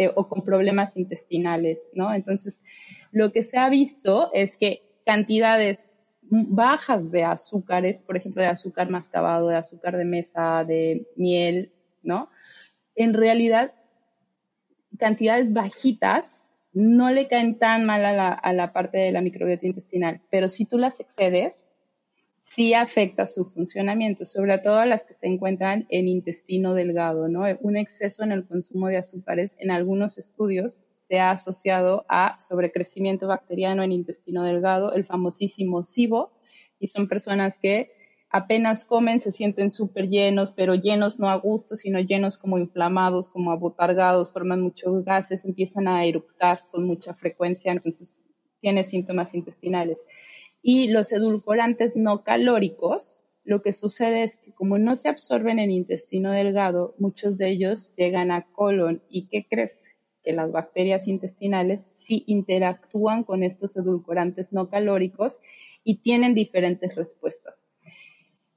[0.00, 2.14] eh, o con problemas intestinales, ¿no?
[2.14, 2.62] Entonces,
[3.12, 5.90] lo que se ha visto es que cantidades
[6.22, 11.70] bajas de azúcares, por ejemplo, de azúcar mascabado, de azúcar de mesa, de miel,
[12.02, 12.30] ¿no?
[12.94, 13.74] En realidad,
[14.98, 19.66] cantidades bajitas no le caen tan mal a la, a la parte de la microbiota
[19.66, 21.66] intestinal, pero si tú las excedes,
[22.50, 27.44] sí afecta su funcionamiento, sobre todo las que se encuentran en intestino delgado, ¿no?
[27.60, 33.28] Un exceso en el consumo de azúcares en algunos estudios se ha asociado a sobrecrecimiento
[33.28, 36.32] bacteriano en intestino delgado, el famosísimo SIBO,
[36.80, 37.92] y son personas que
[38.30, 43.28] apenas comen, se sienten súper llenos, pero llenos no a gusto, sino llenos como inflamados,
[43.28, 48.24] como abotargados, forman muchos gases, empiezan a eructar con mucha frecuencia, entonces
[48.60, 49.98] tiene síntomas intestinales.
[50.62, 55.70] Y los edulcorantes no calóricos, lo que sucede es que como no se absorben en
[55.70, 59.02] intestino delgado, muchos de ellos llegan a colon.
[59.08, 59.96] ¿Y qué crees?
[60.22, 65.40] Que las bacterias intestinales sí interactúan con estos edulcorantes no calóricos
[65.82, 67.66] y tienen diferentes respuestas.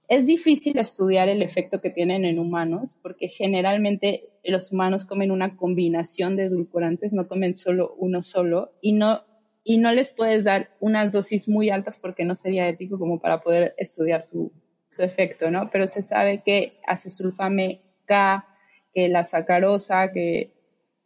[0.09, 5.55] Es difícil estudiar el efecto que tienen en humanos porque generalmente los humanos comen una
[5.55, 9.23] combinación de edulcorantes, no comen solo uno solo y no
[9.63, 13.41] y no les puedes dar unas dosis muy altas porque no sería ético como para
[13.41, 14.51] poder estudiar su,
[14.99, 15.71] efecto, ¿no?
[15.71, 18.45] Pero se sabe que hace sulfame K,
[18.93, 20.53] que la sacarosa, que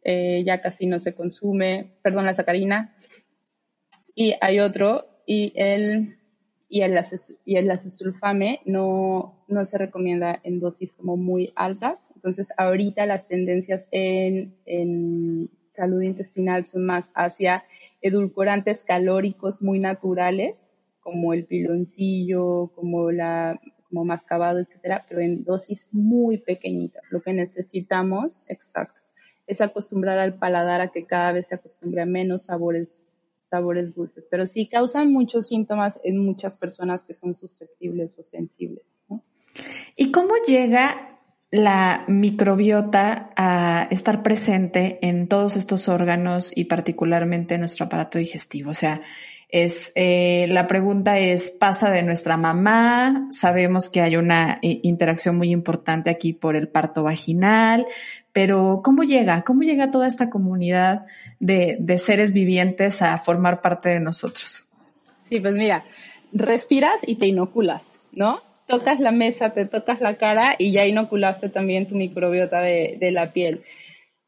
[0.04, 2.94] eh, ya casi no se consume, perdón, la sacarina,
[4.14, 6.18] y hay otro, y el,
[6.68, 7.00] y el,
[7.46, 12.10] y el acesulfame no, no se recomienda en dosis como muy altas.
[12.14, 17.64] Entonces, ahorita las tendencias en, en salud intestinal son más hacia
[18.00, 25.88] edulcorantes calóricos muy naturales, como el piloncillo, como la como mascabado, etcétera, pero en dosis
[25.92, 27.02] muy pequeñitas.
[27.10, 29.00] Lo que necesitamos, exacto,
[29.46, 34.26] es acostumbrar al paladar a que cada vez se acostumbre a menos sabores, sabores dulces.
[34.30, 39.02] Pero sí causan muchos síntomas en muchas personas que son susceptibles o sensibles.
[39.96, 41.17] ¿Y cómo llega
[41.50, 48.70] la microbiota a estar presente en todos estos órganos y particularmente en nuestro aparato digestivo.
[48.70, 49.00] O sea,
[49.48, 53.28] es eh, la pregunta es pasa de nuestra mamá.
[53.30, 57.86] Sabemos que hay una eh, interacción muy importante aquí por el parto vaginal,
[58.32, 59.42] pero ¿cómo llega?
[59.44, 61.06] ¿Cómo llega toda esta comunidad
[61.40, 64.68] de, de seres vivientes a formar parte de nosotros?
[65.22, 65.84] Sí, pues mira,
[66.32, 68.47] respiras y te inoculas, ¿no?
[68.68, 73.32] Tocas la mesa, te tocas la cara y ya inoculaste también tu microbiota de, la
[73.32, 73.62] piel.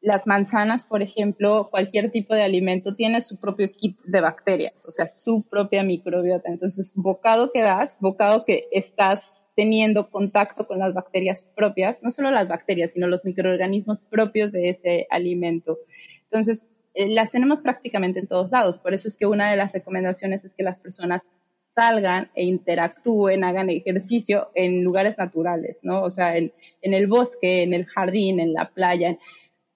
[0.01, 4.91] Las manzanas, por ejemplo, cualquier tipo de alimento tiene su propio kit de bacterias, o
[4.91, 6.49] sea, su propia microbiota.
[6.49, 12.31] Entonces, bocado que das, bocado que estás teniendo contacto con las bacterias propias, no solo
[12.31, 15.77] las bacterias, sino los microorganismos propios de ese alimento.
[16.23, 18.79] Entonces, eh, las tenemos prácticamente en todos lados.
[18.79, 21.29] Por eso es que una de las recomendaciones es que las personas
[21.73, 26.01] salgan e interactúen, hagan ejercicio en lugares naturales, ¿no?
[26.01, 26.51] O sea, en,
[26.81, 29.17] el bosque, en el jardín, en la playa,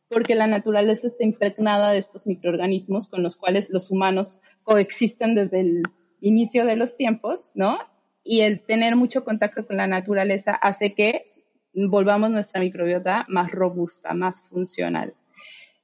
[0.10, 5.62] porque la naturaleza está impregnada de estos microorganismos con los cuales los humanos coexisten desde
[5.62, 5.84] el
[6.22, 7.78] inicio de los tiempos, ¿no?
[8.24, 11.32] Y el tener mucho contacto con la naturaleza hace que
[11.74, 15.14] volvamos nuestra microbiota más robusta, más funcional.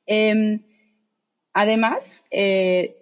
[0.05, 0.61] Em,
[1.53, 3.00] Además, eh,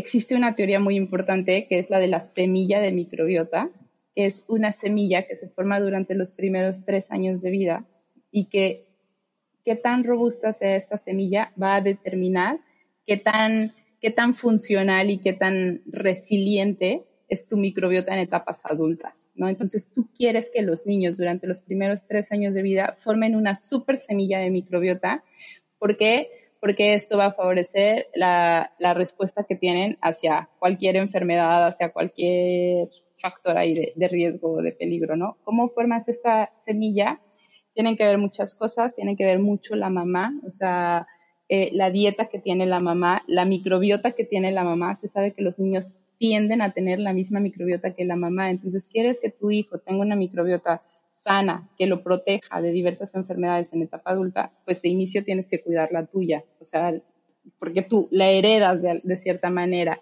[0.00, 3.70] existe una teoría muy importante que es la de la semilla de microbiota,
[4.14, 7.84] que es una semilla que se forma durante los primeros tres años de vida
[8.32, 8.86] y que
[9.64, 12.58] qué tan robusta sea esta semilla va a determinar
[13.06, 19.30] qué tan, qué tan funcional y qué tan resiliente es tu microbiota en etapas adultas,
[19.36, 19.48] ¿no?
[19.48, 23.54] Entonces tú quieres que los niños durante los primeros tres años de vida formen una
[23.54, 25.22] super semilla de microbiota.
[25.78, 26.28] ¿Por qué?
[26.60, 32.88] Porque esto va a favorecer la, la respuesta que tienen hacia cualquier enfermedad, hacia cualquier
[33.16, 35.38] factor ahí de, de riesgo o de peligro, ¿no?
[35.44, 37.20] ¿Cómo formas esta semilla?
[37.74, 41.06] Tienen que ver muchas cosas, tienen que ver mucho la mamá, o sea,
[41.52, 44.96] eh, la dieta que tiene la mamá, la microbiota que tiene la mamá.
[45.00, 48.50] Se sabe que los niños tienden a tener la misma microbiota que la mamá.
[48.50, 50.80] Entonces, quieres que tu hijo tenga una microbiota
[51.20, 55.60] sana, que lo proteja de diversas enfermedades en etapa adulta, pues de inicio tienes que
[55.60, 56.94] cuidar la tuya, o sea,
[57.58, 60.00] porque tú la heredas de cierta manera.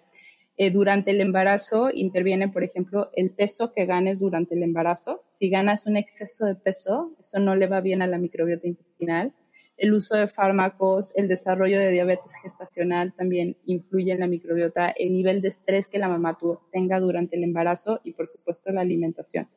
[0.55, 5.23] Eh, durante el embarazo interviene, por ejemplo, el peso que ganes durante el embarazo.
[5.31, 9.33] Si ganas un exceso de peso, eso no le va bien a la microbiota intestinal.
[9.77, 15.13] El uso de fármacos, el desarrollo de diabetes gestacional también influye en la microbiota, el
[15.13, 16.37] nivel de estrés que la mamá
[16.71, 19.47] tenga durante el embarazo y, por supuesto, la alimentación.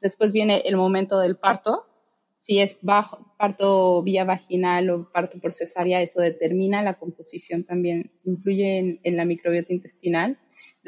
[0.00, 1.84] Después viene el momento del parto.
[2.36, 8.12] Si es bajo, parto vía vaginal o parto por cesárea, eso determina la composición también,
[8.24, 10.38] influye en la microbiota intestinal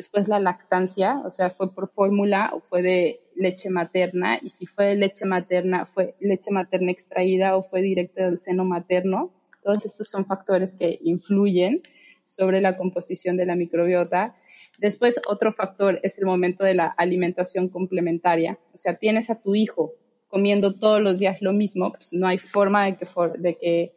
[0.01, 4.67] después la lactancia, o sea, fue por fórmula o fue de leche materna, y si
[4.67, 9.31] fue de leche materna, fue leche materna extraída o fue directa del seno materno.
[9.63, 11.83] Todos estos son factores que influyen
[12.25, 14.37] sobre la composición de la microbiota.
[14.81, 18.59] Después, otro factor es el momento de la alimentación complementaria.
[18.73, 19.93] O sea, tienes a tu hijo
[20.27, 23.93] comiendo todos los días lo mismo, pues no hay forma de que,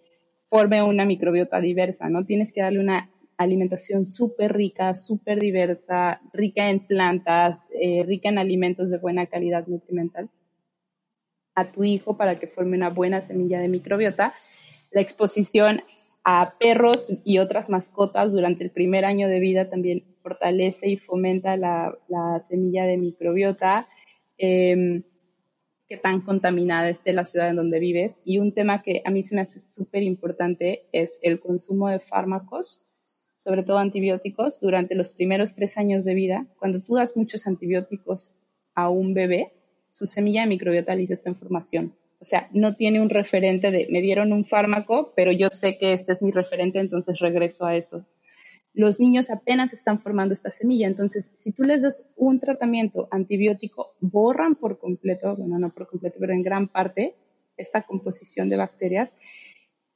[0.49, 2.25] forme una microbiota diversa, ¿no?
[2.25, 8.37] Tienes que darle una alimentación súper rica, súper diversa, rica en plantas, eh, rica en
[8.37, 10.29] alimentos de buena calidad nutrimental
[11.55, 14.33] a tu hijo para que forme una buena semilla de microbiota.
[14.91, 15.81] La exposición
[16.23, 21.55] a perros y otras mascotas durante el primer año de vida también fortalece y fomenta
[21.57, 21.95] la,
[22.47, 23.87] semilla de microbiota.
[24.39, 25.03] Eh,
[25.87, 28.23] qué tan contaminada esté la ciudad en donde vives.
[28.25, 31.99] Y un tema que a mí se me hace súper importante es el consumo de
[31.99, 32.81] fármacos
[33.43, 38.31] sobre todo antibióticos, durante los primeros tres años de vida, cuando tú das muchos antibióticos
[38.73, 39.51] a un bebé,
[39.91, 41.93] su semilla de microbiota le esta información.
[42.21, 45.91] O sea, no tiene un referente de, me dieron un fármaco, pero yo sé que
[45.91, 48.05] este es mi referente, entonces regreso a eso.
[48.73, 53.93] Los niños apenas están formando esta semilla, entonces si tú les das un tratamiento antibiótico,
[54.01, 57.15] borran por completo, bueno, no por completo, pero en gran parte,
[57.55, 59.13] esta composición de bacterias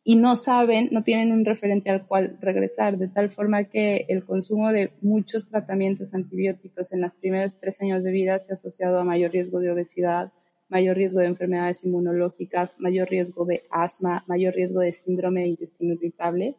[0.03, 4.23] y no saben, no tienen un referente al cual regresar, de tal forma que el
[4.23, 8.99] consumo de muchos tratamientos antibióticos en los primeros tres años de vida se ha asociado
[8.99, 10.31] a mayor riesgo de obesidad,
[10.69, 15.95] mayor riesgo de enfermedades inmunológicas, mayor riesgo de asma, mayor riesgo de síndrome de intestino
[15.95, 16.55] irritable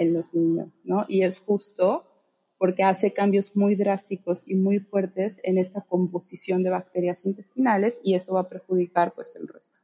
[0.00, 1.04] en los niños, ¿no?
[1.08, 2.06] Y es justo
[2.58, 8.14] porque hace cambios muy drásticos y muy fuertes en esta composición de bacterias intestinales y
[8.14, 9.78] eso va a perjudicar pues el resto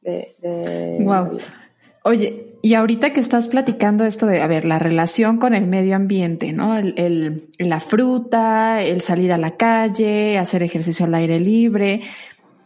[0.00, 1.38] de, de wow.
[2.02, 5.96] Oye, y ahorita que estás platicando esto de, a ver, la relación con el medio
[5.96, 6.76] ambiente, ¿no?
[6.78, 12.02] El, la fruta, el salir a la calle, hacer ejercicio al aire libre.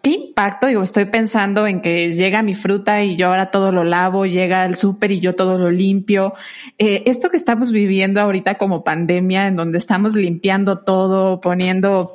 [0.03, 0.67] ¿Qué impacto?
[0.67, 4.65] Digo, estoy pensando en que llega mi fruta y yo ahora todo lo lavo, llega
[4.65, 6.33] el súper y yo todo lo limpio.
[6.79, 12.13] Eh, esto que estamos viviendo ahorita como pandemia, en donde estamos limpiando todo, poniendo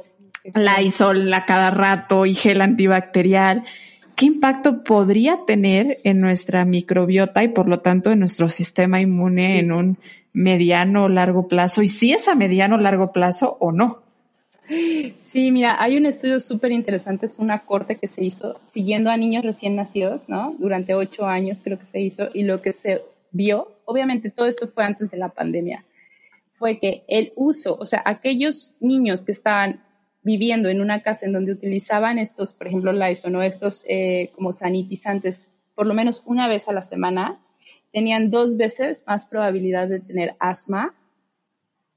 [0.53, 3.63] la isol a cada rato y gel antibacterial.
[4.15, 9.59] ¿qué impacto podría tener en nuestra microbiota y por lo tanto en nuestro sistema inmune
[9.59, 9.97] en un
[10.33, 11.81] mediano o largo plazo?
[11.81, 14.04] Y si es a mediano o largo plazo o no.
[14.67, 19.17] Sí, mira, hay un estudio súper interesante, es una corte que se hizo siguiendo a
[19.17, 20.55] niños recién nacidos, ¿no?
[20.57, 24.67] Durante ocho años creo que se hizo y lo que se vio, obviamente todo esto
[24.67, 25.85] fue antes de la pandemia,
[26.57, 29.83] fue que el uso, o sea, aquellos niños que estaban
[30.23, 34.53] viviendo en una casa en donde utilizaban estos, por ejemplo, Lysol o estos eh, como
[34.53, 37.37] sanitizantes por lo menos una vez a la semana,
[37.91, 40.95] tenían dos veces más probabilidad de tener asma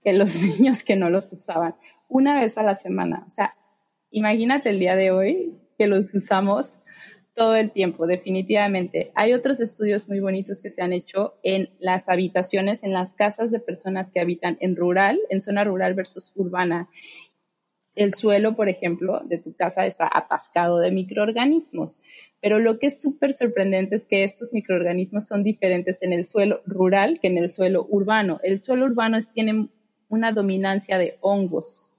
[0.03, 1.75] que los niños que no los usaban.
[2.09, 3.25] Una vez a la semana.
[3.29, 3.55] O sea,
[4.11, 6.79] imagínate el día de hoy que los usamos
[7.35, 9.13] todo el tiempo, definitivamente.
[9.15, 13.53] Hay otros estudios muy bonitos que se han hecho en las habitaciones, en las casas
[13.53, 16.89] de personas que habitan en rural, en zona rural versus urbana
[17.99, 22.01] el suelo, por ejemplo, de tu casa está atascado de microorganismos.
[22.41, 26.63] Pero lo que es súper sorprendente es que estos microorganismos son diferentes en el suelo
[26.65, 28.39] rural que en el suelo urbano.
[28.45, 29.69] El suelo urbano tiene
[30.09, 31.91] una dominancia de hongos,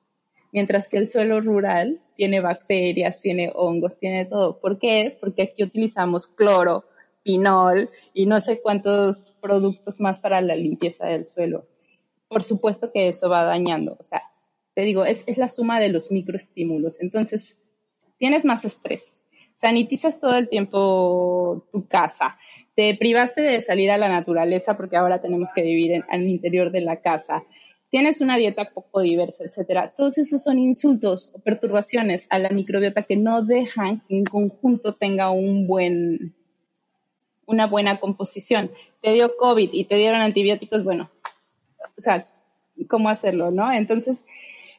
[0.51, 4.59] mientras que el suelo rural tiene bacterias, tiene hongos, tiene todo.
[4.59, 5.17] ¿Por qué es?
[5.17, 6.85] Porque aquí utilizamos cloro,
[7.23, 11.67] pinol y no sé cuántos productos más para la limpieza del suelo.
[12.27, 14.21] Por supuesto que eso va dañando, o sea,
[14.75, 17.01] te digo, es, es la suma de los microestímulos.
[17.01, 17.59] Entonces,
[18.17, 19.19] tienes más estrés,
[19.55, 22.37] sanitizas todo el tiempo tu casa,
[22.75, 26.71] te privaste de salir a la naturaleza porque ahora tenemos que vivir en, el interior
[26.71, 27.43] de la casa,
[27.89, 29.93] tienes una dieta poco diversa, etcétera.
[29.95, 34.95] Todos esos son insultos o perturbaciones a la microbiota que no dejan que en conjunto
[34.95, 36.35] tenga un buen,
[37.45, 38.71] una buena composición.
[39.01, 41.09] Te dio COVID y te dieron antibióticos, bueno,
[41.97, 42.27] o sea,
[42.87, 43.71] ¿cómo hacerlo, no?
[43.71, 44.25] Entonces,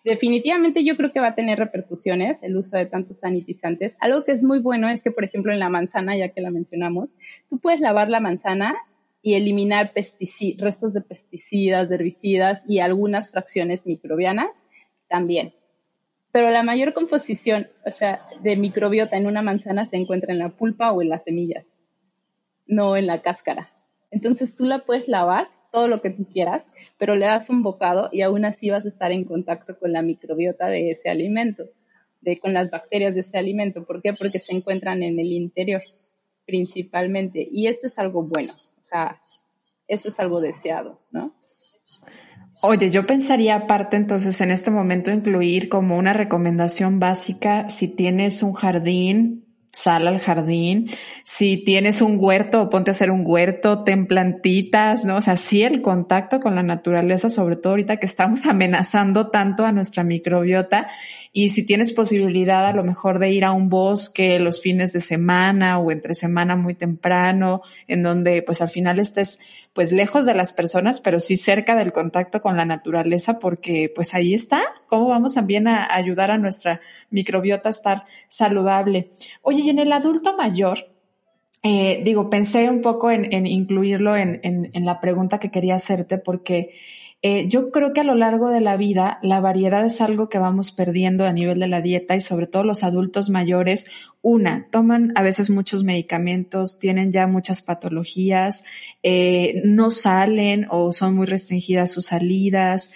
[0.05, 3.97] Definitivamente yo creo que va a tener repercusiones el uso de tantos sanitizantes.
[4.01, 6.51] Algo que es muy bueno es que, por ejemplo, en la manzana, ya que la
[6.51, 7.17] mencionamos,
[7.51, 8.77] tú puedes lavar la manzana
[9.23, 14.51] y eliminar restos de pesticidas, de herbicidas y algunas fracciones microbianas
[15.09, 15.55] también.
[16.33, 20.51] Pero la mayor composición, o sea, de microbiota en una manzana se encuentra en la
[20.51, 21.67] pulpa o en las semillas,
[22.67, 23.73] no en la cáscara.
[24.11, 26.63] Entonces tú la puedes lavar todo lo que tú quieras
[27.01, 30.03] pero le das un bocado y aún así vas a estar en contacto con la
[30.03, 31.65] microbiota de ese alimento,
[32.21, 33.87] de, con las bacterias de ese alimento.
[33.87, 34.13] ¿Por qué?
[34.13, 35.81] Porque se encuentran en el interior
[36.45, 37.49] principalmente.
[37.51, 38.53] Y eso es algo bueno,
[38.91, 39.21] sea,
[39.87, 41.35] eso es algo deseado, ¿no?
[42.63, 48.43] Oye, yo pensaría aparte entonces en este momento incluir como una recomendación básica si tienes
[48.43, 50.91] un jardín sal al jardín.
[51.25, 55.17] Si tienes un huerto, ponte a hacer un huerto, ten plantitas, ¿no?
[55.17, 59.65] O sea, sí el contacto con la naturaleza, sobre todo ahorita que estamos amenazando tanto
[59.65, 60.89] a nuestra microbiota.
[61.33, 65.01] Y si tienes posibilidad a lo mejor de ir a un bosque los fines de
[65.01, 69.39] semana o entre semana muy temprano, en donde pues al final estés
[69.73, 74.15] pues lejos de las personas, pero sí cerca del contacto con la naturaleza, porque pues
[74.15, 79.11] ahí está, cómo vamos también a ayudar a nuestra microbiota a estar saludable.
[79.43, 80.91] Oye, y en el adulto mayor,
[81.63, 86.75] eh, digo, pensé un poco en, incluirlo en, en, la pregunta que quería hacerte, porque
[87.23, 90.39] eh, yo creo que a lo largo de la vida la variedad es algo que
[90.39, 93.87] vamos perdiendo a nivel de la dieta y sobre todo los adultos mayores,
[94.23, 98.65] una, toman a veces muchos medicamentos, tienen ya muchas patologías,
[99.03, 102.91] eh, no salen o son muy restringidas sus salidas.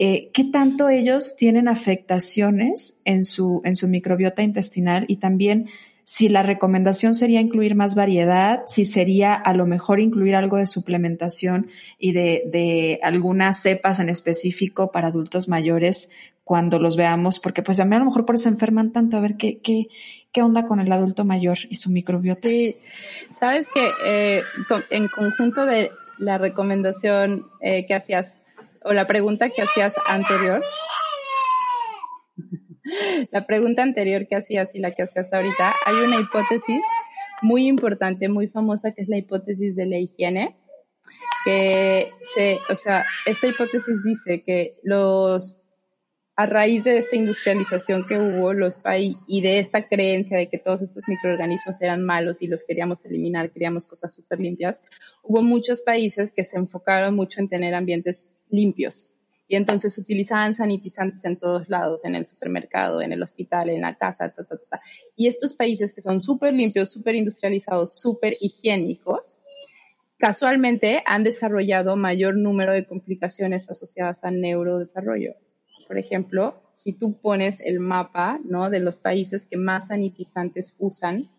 [0.00, 5.68] Eh, ¿Qué tanto ellos tienen afectaciones en su, en su microbiota intestinal y también
[6.10, 10.64] si la recomendación sería incluir más variedad, si sería a lo mejor incluir algo de
[10.64, 16.10] suplementación y de, de algunas cepas en específico para adultos mayores
[16.44, 19.20] cuando los veamos, porque pues a mí a lo mejor por eso enferman tanto, a
[19.20, 19.88] ver qué, qué,
[20.32, 22.40] qué onda con el adulto mayor y su microbiota.
[22.40, 22.78] Sí,
[23.38, 24.42] sabes que eh,
[24.88, 30.62] en conjunto de la recomendación eh, que hacías, o la pregunta que hacías anterior,
[33.30, 36.82] la pregunta anterior que hacías y la que hacías ahorita, hay una hipótesis
[37.42, 40.56] muy importante, muy famosa, que es la hipótesis de la higiene,
[41.44, 45.56] que se, o sea, esta hipótesis dice que los,
[46.36, 50.58] a raíz de esta industrialización que hubo, los países, y de esta creencia de que
[50.58, 54.82] todos estos microorganismos eran malos y los queríamos eliminar, queríamos cosas súper limpias,
[55.22, 59.14] hubo muchos países que se enfocaron mucho en tener ambientes limpios,
[59.48, 63.96] y entonces utilizaban sanitizantes en todos lados, en el supermercado, en el hospital, en la
[63.96, 64.80] casa, ta, ta, ta.
[65.16, 69.40] Y estos países que son súper limpios, súper industrializados, súper higiénicos,
[70.18, 75.34] casualmente han desarrollado mayor número de complicaciones asociadas al neurodesarrollo.
[75.86, 78.68] Por ejemplo, si tú pones el mapa, ¿no?
[78.68, 81.30] De los países que más sanitizantes usan,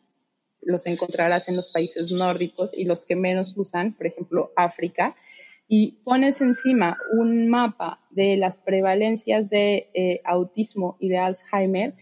[0.61, 5.15] los encontrarás en los países nórdicos y los que menos usan, por ejemplo, África,
[5.71, 11.93] y pones encima un mapa de las prevalencias de eh, autismo y de Alzheimer,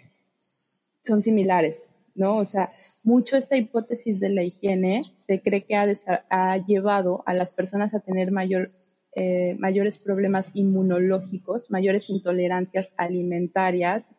[1.03, 2.37] son similares, ¿no?
[2.37, 2.69] O sea,
[3.03, 7.99] mucho esta hipótesis de la higiene se cree que ha, llevado a las personas a
[7.99, 8.31] tener
[9.15, 14.11] eh, mayores problemas inmunológicos, mayores intolerancias alimentarias,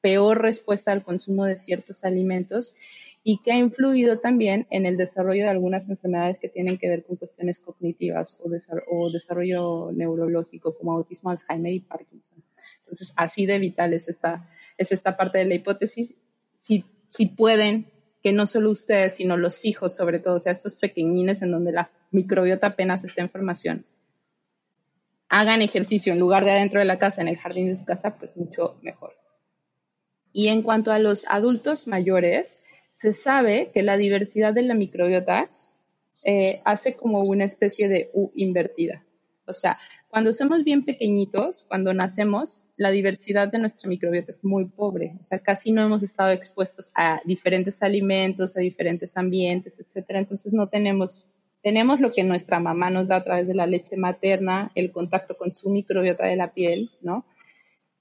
[0.00, 2.74] peor respuesta al consumo de ciertos alimentos
[3.22, 7.04] y que ha influido también en el desarrollo de algunas enfermedades que tienen que ver
[7.04, 12.42] con cuestiones cognitivas o, desarrollo neurológico como autismo, Alzheimer y Parkinson.
[12.80, 14.48] Entonces, así de vital es esta,
[14.78, 16.14] es esta parte de la hipótesis.
[16.54, 17.90] Si, si pueden,
[18.22, 21.72] que no solo ustedes, sino los hijos, sobre todo, o sea, estos pequeñines en donde
[21.72, 23.84] la microbiota apenas está en formación,
[25.28, 28.16] hagan ejercicio en lugar de adentro de la casa, en el jardín de su casa,
[28.18, 29.12] pues mucho mejor.
[30.32, 32.58] Y en cuanto a los adultos mayores,
[32.98, 35.48] se sabe que la diversidad de la microbiota
[36.24, 39.04] eh, hace como una especie de U invertida.
[39.46, 39.78] O sea,
[40.08, 45.12] cuando somos bien pequeñitos, cuando nacemos, la diversidad de nuestra microbiota es muy pobre.
[45.22, 50.18] O sea, casi no hemos estado expuestos a diferentes alimentos, a diferentes ambientes, etcétera.
[50.18, 51.24] Entonces no tenemos,
[51.62, 55.36] tenemos lo que nuestra mamá nos da a través de la leche materna, el contacto
[55.36, 57.24] con su microbiota de la piel, ¿no?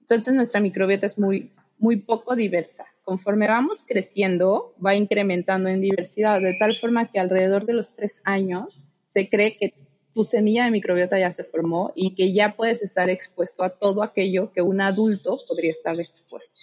[0.02, 2.88] Entonces nuestra microbiota es muy, muy poco diversa.
[3.08, 8.22] Conforme vamos creciendo, va incrementando en diversidad, de tal forma que alrededor de los tres
[8.26, 9.74] años se cree que
[10.14, 14.04] tu semilla de microbiota ya se formó y que ya puedes estar expuesto a todo
[14.04, 16.60] aquello que un adulto podría estar expuesto.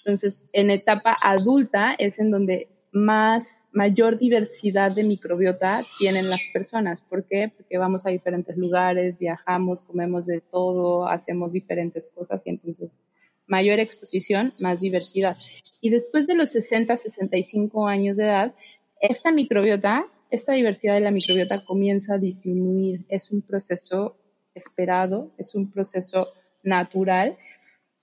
[0.00, 7.00] Entonces, en etapa adulta es en donde más, mayor diversidad de microbiota tienen las personas.
[7.00, 7.50] ¿Por qué?
[7.56, 13.00] Porque vamos a diferentes lugares, viajamos, comemos de todo, hacemos diferentes cosas y entonces
[13.48, 15.36] mayor exposición, más diversidad.
[15.80, 18.52] Y después de los 60, 65 años de edad,
[19.00, 23.04] esta microbiota, esta diversidad de la microbiota comienza a disminuir.
[23.08, 24.16] Es un proceso
[24.54, 26.26] esperado, es un proceso
[26.64, 27.38] natural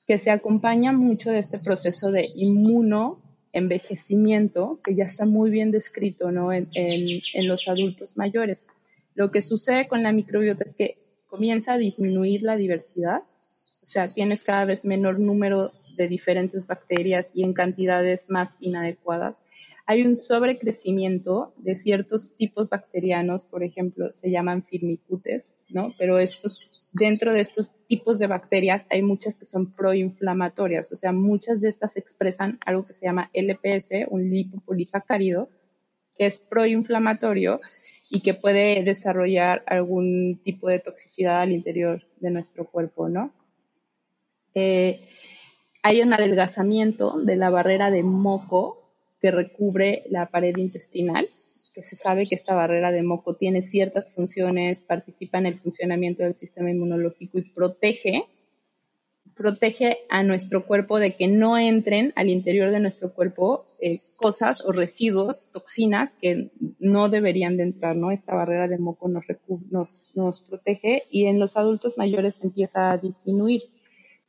[0.08, 6.30] que se acompaña mucho de este proceso de inmunoenvejecimiento que ya está muy bien descrito
[6.30, 8.68] en, en los adultos mayores.
[9.16, 13.24] Lo que sucede con la microbiota es que comienza a disminuir la diversidad
[13.86, 19.36] o sea, tienes cada vez menor número de diferentes bacterias y en cantidades más inadecuadas.
[19.86, 25.94] Hay un sobrecrecimiento de ciertos tipos bacterianos, por ejemplo, se llaman firmicutes, ¿no?
[26.00, 31.12] Pero estos, dentro de estos tipos de bacterias hay muchas que son proinflamatorias, o sea,
[31.12, 35.48] muchas de estas expresan algo que se llama LPS, un lipopolisacárido,
[36.18, 37.60] que es proinflamatorio
[38.10, 43.32] y que puede desarrollar algún tipo de toxicidad al interior de nuestro cuerpo, ¿no?
[44.56, 45.02] Eh,
[45.84, 48.86] hay un adelgazamiento de la barrera de moco
[49.22, 51.28] que recubre la pared intestinal,
[51.74, 56.24] que se sabe que esta barrera de moco tiene ciertas funciones, participa en el funcionamiento
[56.24, 58.24] del sistema inmunológico y protege,
[59.36, 64.66] protege a nuestro cuerpo de que no entren al interior de nuestro cuerpo eh, cosas
[64.66, 66.50] o residuos, toxinas que
[66.80, 68.12] no deberían de entrar, ¿no?
[68.12, 69.26] Esta barrera de moco nos,
[69.70, 73.75] nos, nos protege y en los adultos mayores empieza a disminuir.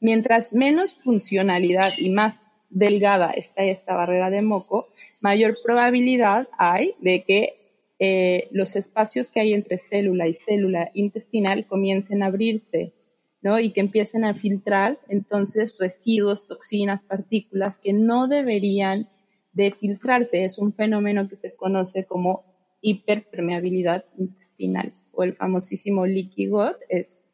[0.06, 2.40] Mientras menos funcionalidad y más
[2.70, 4.86] delgada está esta barrera de moco,
[5.20, 7.56] mayor probabilidad hay de que
[7.98, 12.92] eh, los espacios que hay entre célula y célula intestinal comiencen a abrirse,
[13.42, 13.58] ¿no?
[13.58, 19.08] Y que empiecen a filtrar entonces residuos, toxinas, partículas que no deberían
[19.54, 20.44] de filtrarse.
[20.44, 22.44] Es un fenómeno que se conoce como
[22.80, 26.76] hiperpermeabilidad intestinal o el famosísimo leaky gut.
[26.88, 27.25] Es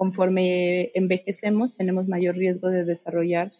[0.00, 3.52] conforme envejecemos tenemos mayor riesgo de desarrollar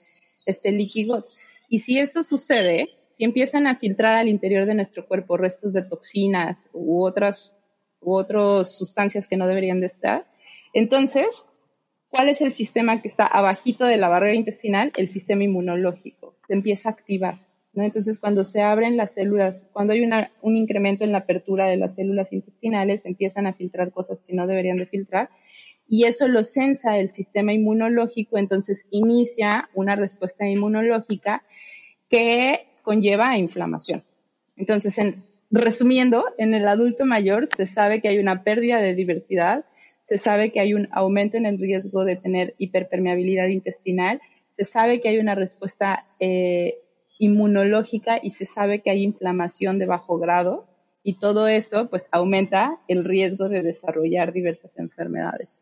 [0.47, 1.27] este líquido.
[1.69, 5.83] Y si eso sucede, si empiezan a filtrar al interior de nuestro cuerpo restos de
[5.83, 7.59] toxinas u otras,
[8.01, 10.25] u otras sustancias que no deberían de estar,
[10.73, 11.45] entonces,
[12.09, 14.93] ¿cuál es el sistema que está abajito de la barrera intestinal?
[14.97, 16.37] El sistema inmunológico.
[16.49, 17.39] Se empieza a activar.
[17.75, 17.85] ¿no?
[17.85, 20.09] Entonces, cuando se abren las células, cuando hay
[20.41, 24.47] un incremento en la apertura de las células intestinales, empiezan a filtrar cosas que no
[24.47, 25.29] deberían de filtrar
[25.91, 31.43] y eso lo sensa el sistema inmunológico, entonces inicia una respuesta inmunológica
[32.09, 34.05] que conlleva a inflamación.
[34.57, 39.65] Entonces, en, resumiendo, en el adulto mayor se sabe que hay una pérdida de diversidad,
[40.07, 44.21] se sabe que hay un aumento en el riesgo de tener hiperpermeabilidad intestinal,
[44.53, 46.79] se sabe que hay una respuesta eh,
[47.19, 50.69] inmunológica y se sabe que hay inflamación de bajo grado
[51.03, 55.60] y todo eso pues aumenta el riesgo de desarrollar diversas enfermedades.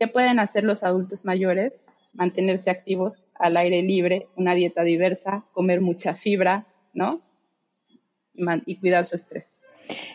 [0.00, 1.82] ¿Qué pueden hacer los adultos mayores?
[2.14, 7.20] Mantenerse activos al aire libre, una dieta diversa, comer mucha fibra, ¿no?
[8.64, 9.60] Y, cuidar su estrés.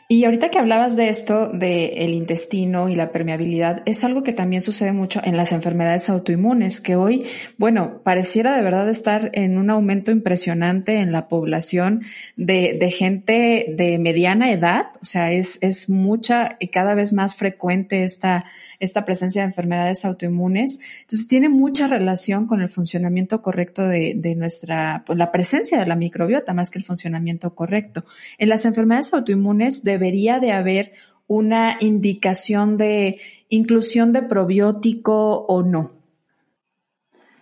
[0.09, 4.63] Y ahorita que hablabas de esto, del intestino y la permeabilidad, es algo que también
[4.63, 7.27] sucede mucho en las enfermedades autoinmunes, que hoy,
[7.59, 12.03] bueno, pareciera de verdad estar en un aumento impresionante en la población
[12.37, 17.35] de, de gente de mediana edad, o sea, es, es mucha y cada vez más
[17.35, 18.45] frecuente esta
[18.79, 20.79] esta presencia de enfermedades autoinmunes.
[21.01, 25.95] Entonces tiene mucha relación con el funcionamiento correcto de, nuestra, pues la presencia de la
[25.95, 28.05] microbiota más que el funcionamiento correcto.
[28.37, 30.93] En las enfermedades autoinmunes debería de haber
[31.27, 33.19] una indicación de
[33.49, 35.93] inclusión de probiótico o no.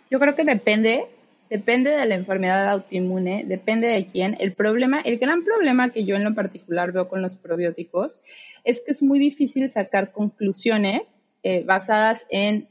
[0.10, 1.06] Yo creo que depende,
[1.50, 4.38] depende de la enfermedad autoinmune, depende de quién.
[4.40, 8.22] El problema, el gran problema que yo en lo particular veo con los probióticos
[8.64, 12.70] es que es muy difícil sacar conclusiones eh, basadas en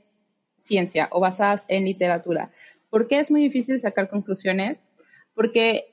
[0.56, 2.50] ciencia o basadas en literatura.
[2.90, 4.88] ¿Por qué es muy difícil sacar conclusiones?
[5.34, 5.92] Porque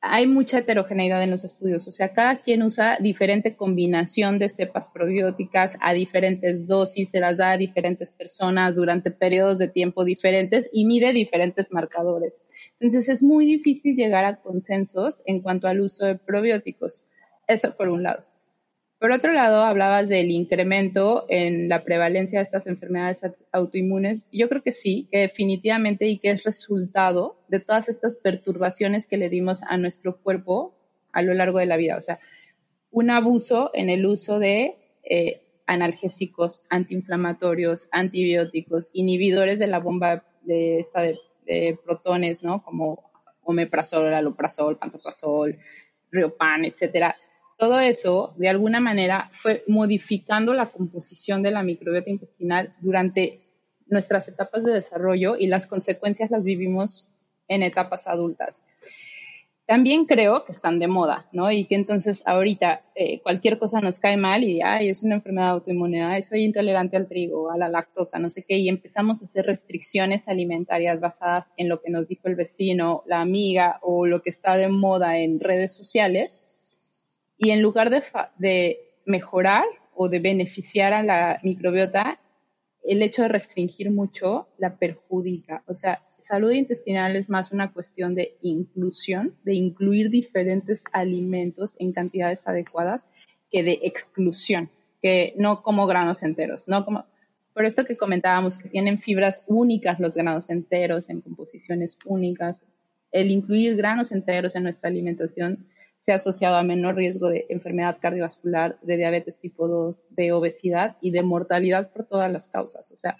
[0.00, 4.88] hay mucha heterogeneidad en los estudios, o sea, cada quien usa diferente combinación de cepas
[4.90, 10.70] probióticas a diferentes dosis, se las da a diferentes personas durante periodos de tiempo diferentes
[10.72, 12.44] y mide diferentes marcadores.
[12.78, 17.04] Entonces es muy difícil llegar a consensos en cuanto al uso de probióticos.
[17.48, 18.24] Eso por un lado.
[18.98, 23.20] Por otro lado, hablabas del incremento en la prevalencia de estas enfermedades
[23.52, 24.26] autoinmunes.
[24.32, 29.18] Yo creo que sí, que definitivamente y que es resultado de todas estas perturbaciones que
[29.18, 30.74] le dimos a nuestro cuerpo
[31.12, 31.98] a lo largo de la vida.
[31.98, 32.20] O sea,
[32.90, 40.80] un abuso en el uso de eh, analgésicos, antiinflamatorios, antibióticos, inhibidores de la bomba de,
[40.80, 42.62] esta de, protones, ¿no?
[42.62, 43.10] Como
[43.42, 45.58] omeprazol, aloprazol, pantoprazol,
[46.10, 47.14] riopan, etcétera
[47.56, 53.40] todo eso, de alguna manera, fue modificando la composición de la microbiota intestinal durante
[53.86, 57.08] nuestras etapas de desarrollo y las consecuencias las vivimos
[57.48, 58.62] en etapas adultas.
[59.66, 61.50] También creo que están de moda, ¿no?
[61.50, 65.50] Y que entonces ahorita eh, cualquier cosa nos cae mal y, ay, es una enfermedad
[65.50, 69.24] autoinmune, ay, soy intolerante al trigo, a la lactosa, no sé qué, y empezamos a
[69.24, 74.22] hacer restricciones alimentarias basadas en lo que nos dijo el vecino, la amiga o lo
[74.22, 76.45] que está de moda en redes sociales
[77.38, 79.64] y en lugar de, mejorar
[79.94, 82.18] o de beneficiar a la microbiota,
[82.84, 85.62] el hecho de restringir mucho la perjudica.
[85.66, 91.92] O sea, salud intestinal es más una cuestión de inclusión, de incluir diferentes alimentos en
[91.92, 93.02] cantidades adecuadas
[93.50, 94.70] que de exclusión,
[95.02, 97.04] que no como granos enteros, no como
[97.54, 102.62] por esto que comentábamos que tienen fibras únicas los granos enteros en composiciones únicas,
[103.12, 105.66] el incluir granos enteros en nuestra alimentación
[106.06, 110.96] se ha asociado a menor riesgo de enfermedad cardiovascular, de diabetes tipo 2, de obesidad
[111.00, 112.92] y de mortalidad por todas las causas.
[112.92, 113.18] O sea,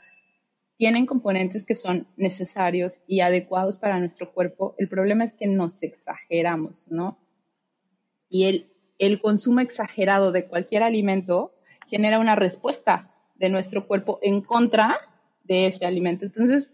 [0.76, 4.76] tienen componentes que son necesarios y adecuados para nuestro cuerpo.
[4.78, 7.18] El problema es que nos exageramos, ¿no?
[8.28, 8.70] Y el,
[9.00, 11.56] el consumo exagerado de cualquier alimento
[11.88, 15.00] genera una respuesta de nuestro cuerpo en contra
[15.42, 16.24] de ese alimento.
[16.24, 16.72] Entonces,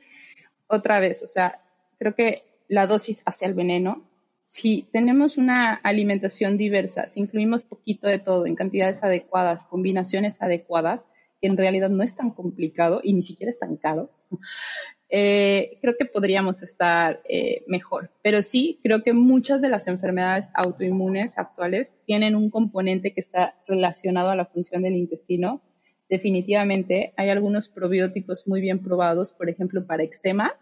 [0.67, 1.63] otra vez, o sea,
[1.99, 4.12] creo que la dosis hacia el veneno
[4.53, 11.00] si tenemos una alimentación diversa, si incluimos poquito de todo en cantidades adecuadas, combinaciones adecuadas,
[11.40, 14.11] que en realidad no es tan complicado y ni siquiera es tan caro,
[15.09, 18.11] eh, creo que podríamos estar eh, mejor.
[18.22, 23.55] Pero sí, creo que muchas de las enfermedades autoinmunes actuales tienen un componente que está
[23.66, 25.62] relacionado a la función del intestino.
[26.11, 30.53] Definitivamente hay algunos probióticos muy bien probados, por ejemplo, para eczema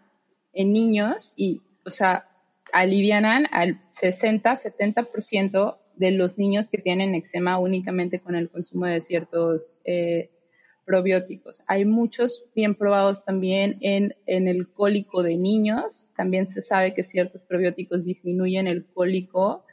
[0.53, 2.30] en niños y, o sea,
[2.73, 9.77] alivianan al 60-70% de los niños que tienen eczema únicamente con el consumo de ciertos
[9.85, 10.29] eh,
[10.85, 11.63] probióticos.
[11.67, 16.07] Hay muchos bien probados también en, en, el cólico de niños.
[16.15, 19.63] También se sabe que ciertos probióticos disminuyen el cólico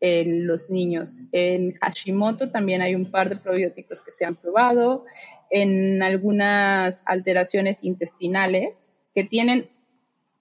[0.00, 1.22] en los niños.
[1.32, 5.04] En Hashimoto también hay un par de probióticos que se han probado.
[5.50, 9.68] En algunas alteraciones intestinales que tienen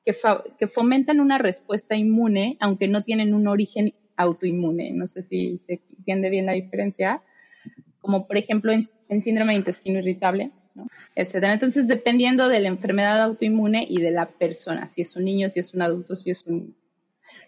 [0.06, 4.92] que, fomentan una respuesta inmune, aunque no tienen un origen autoinmune.
[4.92, 7.22] No sé si se entiende bien la diferencia,
[8.00, 10.88] como por ejemplo en, síndrome de intestino irritable, ¿no?
[11.16, 11.54] etcétera.
[11.54, 15.60] Entonces, dependiendo de la enfermedad autoinmune y de la persona, si es un niño, si
[15.60, 16.76] es un adulto, si es un,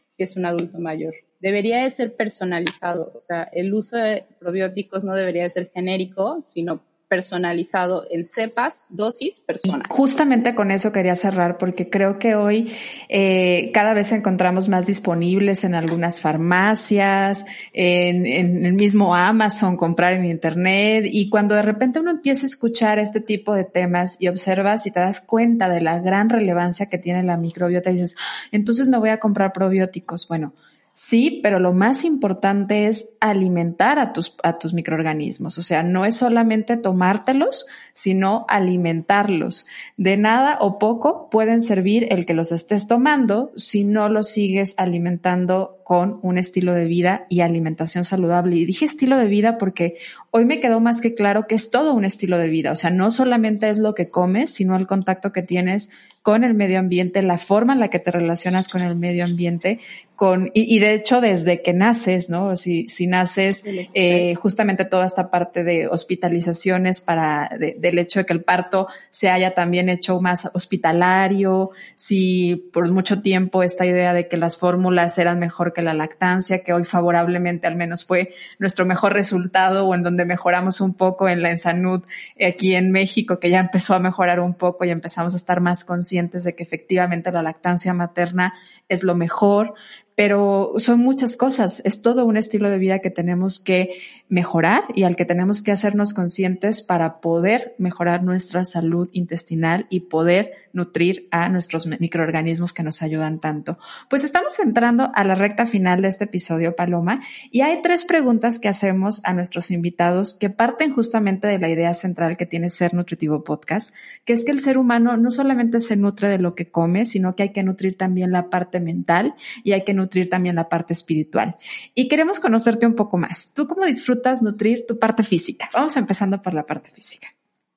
[0.07, 1.15] si es un adulto mayor.
[1.39, 6.43] Debería de ser personalizado, o sea, el uso de probióticos no debería de ser genérico,
[6.45, 6.81] sino
[7.13, 9.85] personalizado en cepas, dosis, personas.
[9.87, 12.73] Justamente con eso quería cerrar porque creo que hoy
[13.07, 18.25] eh, cada vez encontramos más disponibles en algunas farmacias, en,
[18.65, 23.21] el mismo Amazon, comprar en Internet y cuando de repente uno empieza a escuchar este
[23.21, 27.21] tipo de temas y observas y te das cuenta de la gran relevancia que tiene
[27.21, 30.27] la microbiota dices, ah, entonces me voy a comprar probióticos.
[30.27, 30.53] Bueno,
[30.95, 35.57] Sí, pero lo más importante es alimentar a tus, a tus microorganismos.
[35.57, 39.65] O sea, no es solamente tomártelos, sino alimentarlos.
[39.97, 44.75] De nada o poco pueden servir el que los estés tomando si no los sigues
[44.77, 48.55] alimentando con un estilo de vida y alimentación saludable.
[48.55, 49.97] Y dije estilo de vida porque
[50.29, 52.71] hoy me quedó más que claro que es todo un estilo de vida.
[52.71, 55.89] O sea, no solamente es lo que comes, sino el contacto que tienes
[56.23, 59.81] con el medio ambiente, la forma en la que te relacionas con el medio ambiente,
[60.15, 62.55] con, y, de hecho desde que naces, ¿no?
[62.55, 68.31] Si, si naces, eh, justamente toda esta parte de hospitalizaciones para, del hecho de que
[68.31, 74.29] el parto se haya también hecho más hospitalario, si por mucho tiempo esta idea de
[74.29, 78.85] que las fórmulas eran mejor que la lactancia, que hoy favorablemente al menos fue nuestro
[78.85, 82.03] mejor resultado o en donde mejoramos un poco en la Ensanud
[82.39, 85.83] aquí en México, que ya empezó a mejorar un poco y empezamos a estar más
[85.83, 86.12] conscientes
[86.43, 88.53] de que efectivamente la lactancia materna
[88.87, 89.73] es lo mejor,
[90.15, 91.81] pero son muchas cosas.
[91.85, 93.95] Es todo un estilo de vida que tenemos que
[94.33, 99.99] mejorar y al que tenemos que hacernos conscientes para poder mejorar nuestra salud intestinal y
[99.99, 103.77] poder nutrir a nuestros microorganismos que nos ayudan tanto.
[104.09, 107.21] Pues estamos entrando a la recta final de este episodio, Paloma,
[107.51, 111.93] y hay tres preguntas que hacemos a nuestros invitados que parten justamente de la idea
[111.93, 113.93] central que tiene Ser Nutritivo Podcast,
[114.25, 117.35] que es que el ser humano no solamente se nutre de lo que come, sino
[117.35, 120.93] que hay que nutrir también la parte mental y hay que nutrir también la parte
[120.93, 121.55] espiritual.
[121.93, 123.53] Y queremos conocerte un poco más.
[123.53, 125.69] ¿Tú cómo disfrutas nutrir tu parte física?
[125.73, 127.27] Vamos empezando por la parte física.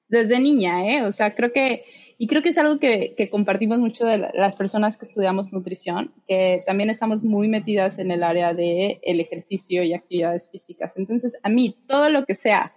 [0.08, 1.02] Desde niña, ¿eh?
[1.02, 1.84] O sea, creo que
[2.18, 6.60] y creo que es algo que, compartimos mucho de las personas que estudiamos nutrición, que
[6.64, 10.92] también estamos muy metidas en el área de el ejercicio y actividades físicas.
[10.96, 12.72] Entonces, a mí, todo lo que sea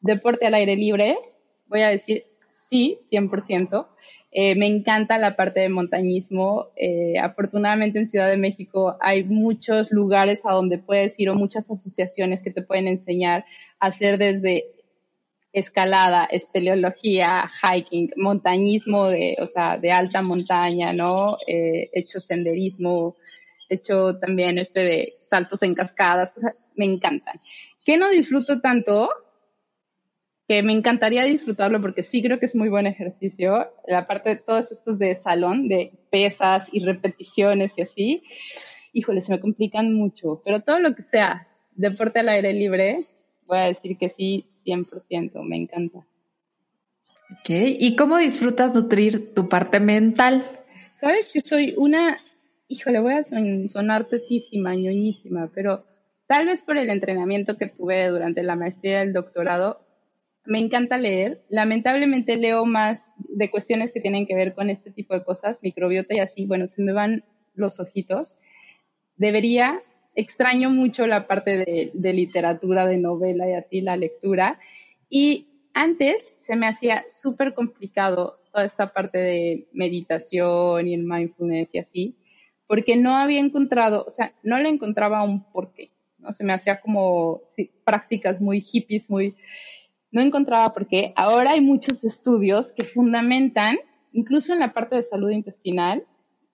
[0.00, 1.18] deporte al aire libre,
[1.66, 2.24] voy a decir
[2.56, 3.88] sí, 100%.
[4.36, 6.72] Eh, me encanta la parte de montañismo.
[6.74, 11.70] Eh, afortunadamente en Ciudad de México hay muchos lugares a donde puedes ir o muchas
[11.70, 13.44] asociaciones que te pueden enseñar
[13.78, 14.64] a hacer desde
[15.52, 21.38] escalada, espeleología, hiking, montañismo de, o sea, de alta montaña, ¿no?
[21.46, 23.14] Eh, hecho senderismo,
[23.68, 26.34] hecho también este de saltos en cascadas,
[26.74, 27.36] me encantan.
[27.84, 29.08] ¿Qué no disfruto tanto?
[30.46, 33.70] Que me encantaría disfrutarlo porque sí creo que es muy buen ejercicio.
[33.86, 38.22] La parte de todos estos de salón, de pesas y repeticiones y así,
[38.92, 40.40] híjole, se me complican mucho.
[40.44, 42.98] Pero todo lo que sea deporte al aire libre,
[43.46, 46.06] voy a decir que sí, 100%, me encanta.
[47.30, 50.42] Ok, ¿y cómo disfrutas nutrir tu parte mental?
[51.00, 52.16] Sabes que soy una,
[52.68, 55.84] híjole, voy a sonar tetísima, ñoñísima, pero
[56.26, 59.83] tal vez por el entrenamiento que tuve durante la maestría y el doctorado,
[60.44, 61.42] me encanta leer.
[61.48, 66.14] Lamentablemente leo más de cuestiones que tienen que ver con este tipo de cosas, microbiota
[66.14, 67.24] y así, bueno, se me van
[67.54, 68.36] los ojitos.
[69.16, 69.82] Debería
[70.14, 74.58] extraño mucho la parte de, literatura, de novela y así, la lectura.
[75.08, 81.74] Y antes se me hacía súper complicado toda esta parte de meditación y el mindfulness
[81.74, 82.16] y así,
[82.68, 86.32] porque no había encontrado, o sea, no le encontraba un porqué, ¿no?
[86.32, 87.42] Se me hacía como
[87.84, 89.34] prácticas muy hippies, muy...
[90.14, 91.12] No encontraba por qué.
[91.16, 93.78] Ahora hay muchos estudios que fundamentan,
[94.12, 96.06] incluso en la parte de salud intestinal,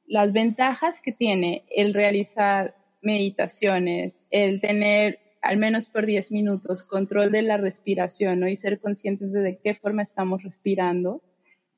[0.06, 7.32] las ventajas que tiene el realizar meditaciones, el tener al menos por 10 minutos control
[7.32, 11.22] de la respiración y ser conscientes de, de qué forma estamos respirando,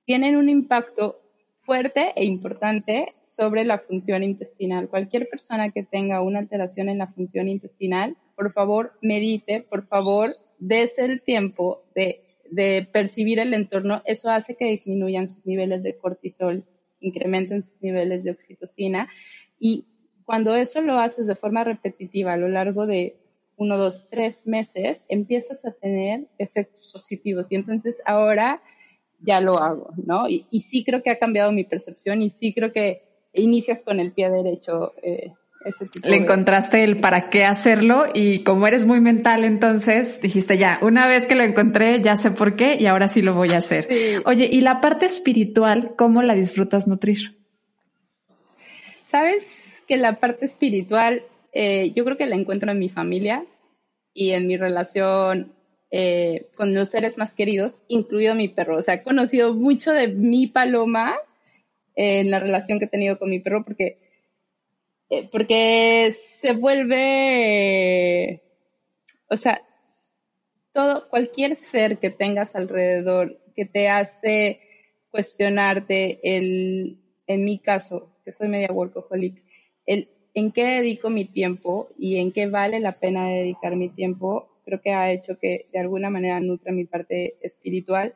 [0.04, 1.20] tienen un impacto
[1.64, 4.88] fuerte e importante sobre la función intestinal.
[4.88, 10.36] Cualquier persona que tenga una alteración en la función intestinal, por favor, medite, por favor,
[10.62, 14.02] dése el tiempo de, de percibir el entorno.
[14.04, 16.64] Eso hace que disminuyan sus niveles de cortisol,
[17.00, 19.08] incrementen sus niveles de oxitocina
[19.58, 19.86] y
[20.24, 23.16] cuando eso lo haces de forma repetitiva a lo largo de
[23.56, 27.46] uno, dos, tres meses, empiezas a tener efectos positivos.
[27.50, 28.62] Y entonces ahora
[29.20, 30.28] ya lo hago, ¿no?
[30.28, 33.02] Y, sí creo que ha cambiado mi percepción y sí creo que
[33.34, 34.94] inicias con el pie derecho.
[35.02, 35.32] Eh,
[35.64, 40.58] ese tipo Le encontraste el para qué hacerlo y como eres muy mental, entonces dijiste
[40.58, 43.50] ya, una vez que lo encontré, ya sé por qué y ahora sí lo voy
[43.50, 43.88] a hacer.
[44.24, 47.38] Oye, ¿y la parte espiritual, cómo la disfrutas nutrir?
[49.10, 49.62] ¿Sabes?
[49.86, 53.44] que la parte espiritual, eh, yo creo que la encuentro en mi familia
[54.14, 55.52] y en mi relación
[55.90, 58.76] eh, con los seres más queridos, incluido mi perro.
[58.78, 61.16] O sea, he conocido mucho de mi paloma
[61.94, 63.98] en la relación que he tenido con mi perro porque,
[65.12, 68.40] eh, porque se vuelve,
[69.28, 69.60] o sea,
[70.72, 74.60] todo, cualquier ser que tengas alrededor que te hace
[75.10, 79.42] cuestionarte el, en mi caso, que soy media workaholic,
[79.84, 84.48] el en qué dedico mi tiempo y en qué vale la pena dedicar mi tiempo,
[84.64, 88.14] creo que ha hecho que de alguna manera nutra mi parte espiritual.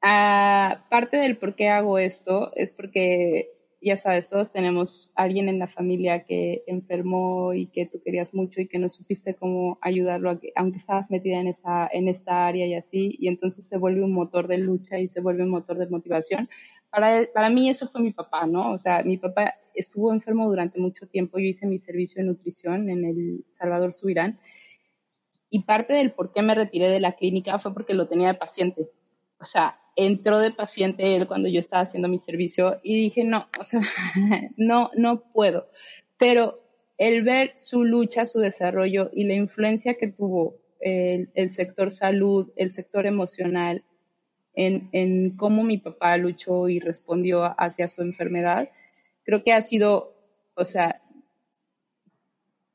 [0.00, 3.50] Aparte del por qué hago esto, es porque,
[3.80, 8.60] ya sabes, todos tenemos alguien en la familia que enfermó y que tú querías mucho
[8.60, 12.74] y que no supiste cómo ayudarlo, aunque estabas metida en, esa, en esta área y
[12.74, 15.86] así, y entonces se vuelve un motor de lucha y se vuelve un motor de
[15.86, 16.48] motivación
[16.90, 18.72] para, para mí eso fue mi papá, ¿no?
[18.72, 21.38] O sea, mi papá estuvo enfermo durante mucho tiempo.
[21.38, 24.38] Yo hice mi servicio de nutrición en el Salvador Subirán.
[25.50, 28.34] Y parte del por qué me retiré de la clínica fue porque lo tenía de
[28.34, 28.90] paciente.
[29.38, 33.48] O sea, entró de paciente él cuando yo estaba haciendo mi servicio y dije, no,
[33.60, 33.80] o sea,
[34.56, 35.68] no, no puedo.
[36.16, 36.62] Pero
[36.98, 42.48] el ver su lucha, su desarrollo y la influencia que tuvo el, el sector salud,
[42.54, 43.82] el sector emocional,
[44.54, 48.70] en, en cómo mi papá luchó y respondió hacia su enfermedad,
[49.24, 50.14] creo que ha sido,
[50.54, 50.97] o sea,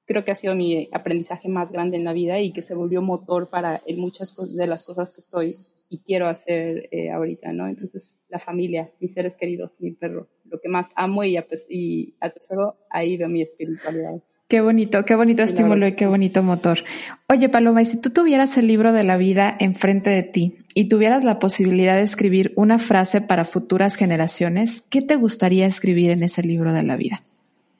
[0.06, 3.01] creo que ha sido mi aprendizaje más grande en la vida y que se volvió
[3.01, 5.56] motor para muchas de las cosas que estoy
[5.89, 7.68] y quiero hacer eh, ahorita, ¿no?
[7.68, 11.38] Entonces, la familia, mis seres queridos, mi perro, lo que más amo y,
[11.70, 14.16] y atesoro, ahí veo mi espiritualidad.
[14.49, 16.80] Qué bonito, qué bonito estímulo y qué bonito motor.
[17.28, 20.89] Oye, Paloma, y si tú tuvieras el libro de la vida enfrente de ti y
[20.89, 26.22] tuvieras la posibilidad de escribir una frase para futuras generaciones, ¿qué te gustaría escribir en
[26.22, 27.20] ese libro de la vida?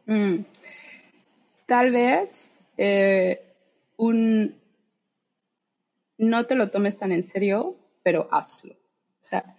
[0.08, 0.38] Mm
[1.66, 3.42] tal vez eh,
[3.98, 4.56] un
[6.18, 8.74] no te lo tomes tan en serio, pero hazlo.
[8.74, 9.58] O sea,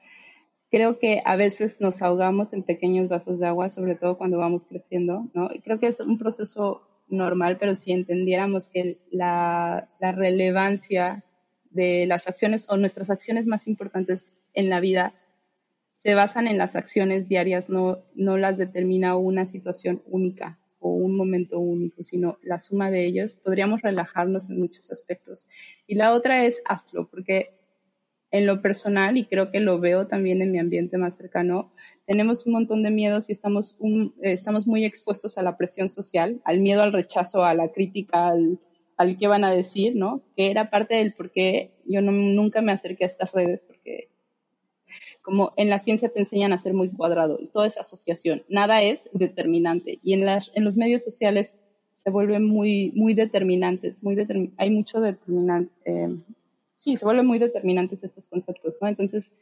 [0.71, 4.65] creo que a veces nos ahogamos en pequeños vasos de agua, sobre todo cuando vamos
[4.65, 5.49] creciendo, ¿no?
[5.63, 11.25] creo que es un proceso normal, pero si entendiéramos que la, la relevancia
[11.71, 15.15] de las acciones o nuestras acciones más importantes en la vida
[15.93, 21.59] se basan en las acciones diarias, no, no las determina una situación única un momento
[21.59, 25.49] único, sino la suma de ellos, podríamos relajarnos en muchos aspectos.
[25.87, 27.55] Y la otra es hazlo, porque
[28.31, 31.73] en lo personal, y creo que lo veo también en mi ambiente más cercano,
[32.05, 33.79] tenemos un montón de miedos y estamos,
[34.23, 38.59] estamos muy expuestos a la presión social, al miedo al rechazo, a la crítica, al,
[38.97, 40.23] al que van a decir, ¿no?
[40.37, 44.09] Que era parte del por qué yo nunca me acerqué a estas redes, porque
[45.25, 48.45] como en la ciencia te enseñan a ser muy cuadrado y toda esa asociación.
[48.51, 51.57] Nada es determinante y en, las, en los medios sociales
[51.95, 54.19] se vuelven muy, muy determinantes, muy
[54.59, 56.15] hay mucho determinante, eh,
[56.75, 58.87] sí, se vuelven muy determinantes estos conceptos, ¿no?
[58.87, 59.33] Entonces,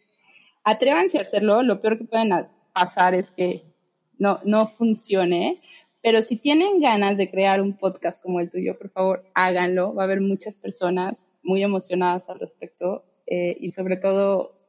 [0.63, 2.31] atrévanse a hacerlo, lo peor que pueden
[2.73, 3.65] pasar es que
[4.19, 5.61] no, no funcione,
[6.01, 10.03] pero si tienen ganas de crear un podcast como el tuyo, por favor, háganlo, va
[10.03, 14.62] a haber muchas personas muy emocionadas al respecto eh, y sobre todo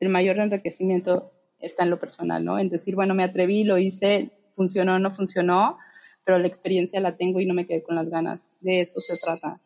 [0.00, 2.58] el mayor enriquecimiento está en lo personal, ¿no?
[2.58, 5.78] En decir, bueno, me atreví, lo hice, funcionó no funcionó,
[6.24, 8.52] pero la experiencia la tengo y no me quedé con las ganas.
[8.60, 9.60] De eso se trata,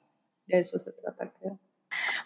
[0.47, 1.59] de eso se trata, creo.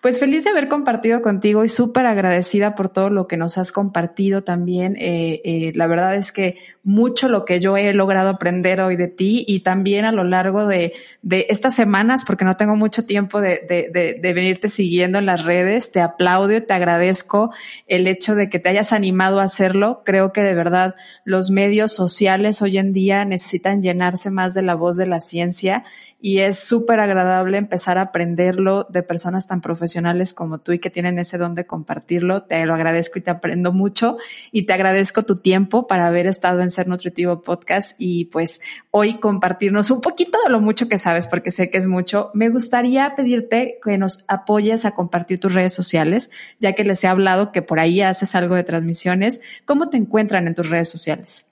[0.05, 3.73] Pues feliz de haber compartido contigo y súper agradecida por todo lo que nos has
[3.73, 4.97] compartido también.
[4.99, 9.09] Eh, eh, la verdad es que mucho lo que yo he logrado aprender hoy de
[9.09, 10.93] ti y también a lo largo de,
[11.23, 15.91] estas semanas, porque no tengo mucho tiempo de, de, de, venirte siguiendo en las redes,
[15.91, 17.55] te aplaudo y te agradezco
[17.87, 20.03] el hecho de que te hayas animado a hacerlo.
[20.05, 20.95] Creo que de verdad
[21.25, 25.83] los medios sociales hoy en día necesitan llenarse más de la voz de la ciencia
[26.25, 30.89] y es súper agradable empezar a aprenderlo de personas tan profesionales como tú y que
[30.89, 32.45] tienen ese don de compartirlo.
[32.45, 34.16] Te lo agradezco y te aprendo mucho
[34.51, 39.18] y te agradezco tu tiempo para haber estado en Ser Nutritivo Podcast y pues hoy
[39.18, 42.31] compartirnos un poquito de lo mucho que sabes porque sé que es mucho.
[42.33, 47.07] Me gustaría pedirte que nos apoyes a compartir tus redes sociales, ya que les he
[47.07, 49.43] hablado que por ahí haces algo de transmisiones.
[49.66, 51.51] ¿Cómo te encuentran en tus redes sociales?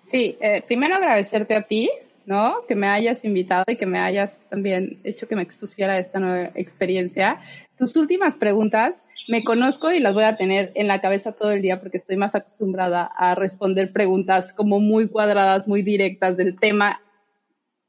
[0.00, 1.90] Sí, eh, primero agradecerte a ti
[2.28, 2.66] ¿no?
[2.68, 6.50] Que me hayas invitado y que me hayas también hecho que me expusiera esta nueva
[6.56, 7.40] experiencia.
[7.78, 11.62] Tus últimas preguntas, me conozco y las voy a tener en la cabeza todo el
[11.62, 17.00] día porque estoy más acostumbrada a responder preguntas como muy cuadradas, muy directas del tema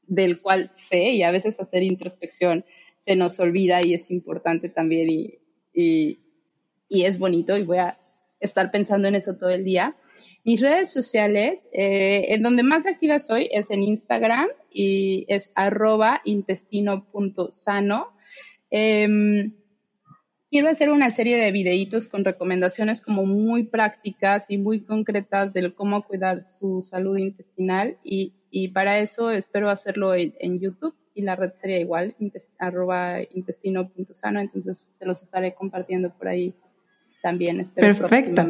[0.08, 2.64] del cual sé y a veces hacer introspección
[2.98, 5.38] se nos olvida y es importante también y,
[5.74, 6.18] y,
[6.88, 7.98] y es bonito y voy a
[8.40, 9.96] estar pensando en eso todo el día.
[10.44, 16.22] Mis redes sociales, eh, en donde más activa soy es en Instagram y es arroba
[16.24, 18.08] intestino.sano.
[18.70, 19.52] Em,
[20.50, 25.74] quiero hacer una serie de videitos con recomendaciones como muy prácticas y muy concretas del
[25.74, 28.32] cómo cuidar su salud intestinal y,
[28.74, 32.16] para eso espero hacerlo en, YouTube y la red sería igual,
[32.58, 36.54] arroba intestino.sano, entonces se los estaré compartiendo por ahí
[37.22, 38.42] también, espero Perfecto.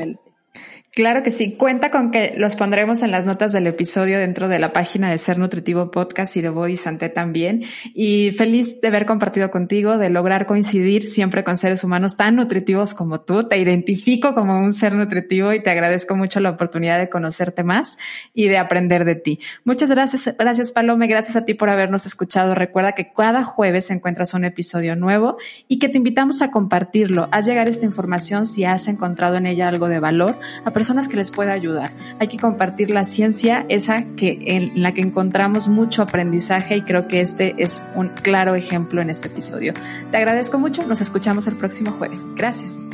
[0.92, 1.52] Claro que sí.
[1.52, 5.18] Cuenta con que los pondremos en las notas del episodio dentro de la página de
[5.18, 7.62] Ser Nutritivo Podcast y de Body Santé también.
[7.94, 12.92] Y feliz de haber compartido contigo, de lograr coincidir siempre con seres humanos tan nutritivos
[12.92, 13.44] como tú.
[13.44, 17.96] Te identifico como un ser nutritivo y te agradezco mucho la oportunidad de conocerte más
[18.34, 19.38] y de aprender de ti.
[19.62, 20.34] Muchas gracias.
[20.36, 21.06] Gracias, Palome.
[21.06, 22.56] Gracias a ti por habernos escuchado.
[22.56, 25.36] Recuerda que cada jueves encuentras un episodio nuevo
[25.68, 27.28] y que te invitamos a compartirlo.
[27.30, 30.34] Haz llegar esta información si has encontrado en ella algo de valor
[30.80, 31.92] personas que les pueda ayudar.
[32.20, 37.06] Hay que compartir la ciencia, esa que en la que encontramos mucho aprendizaje y creo
[37.06, 39.74] que este es un claro ejemplo en este episodio.
[40.10, 42.26] Te agradezco mucho, nos escuchamos el próximo jueves.
[42.34, 42.86] Gracias.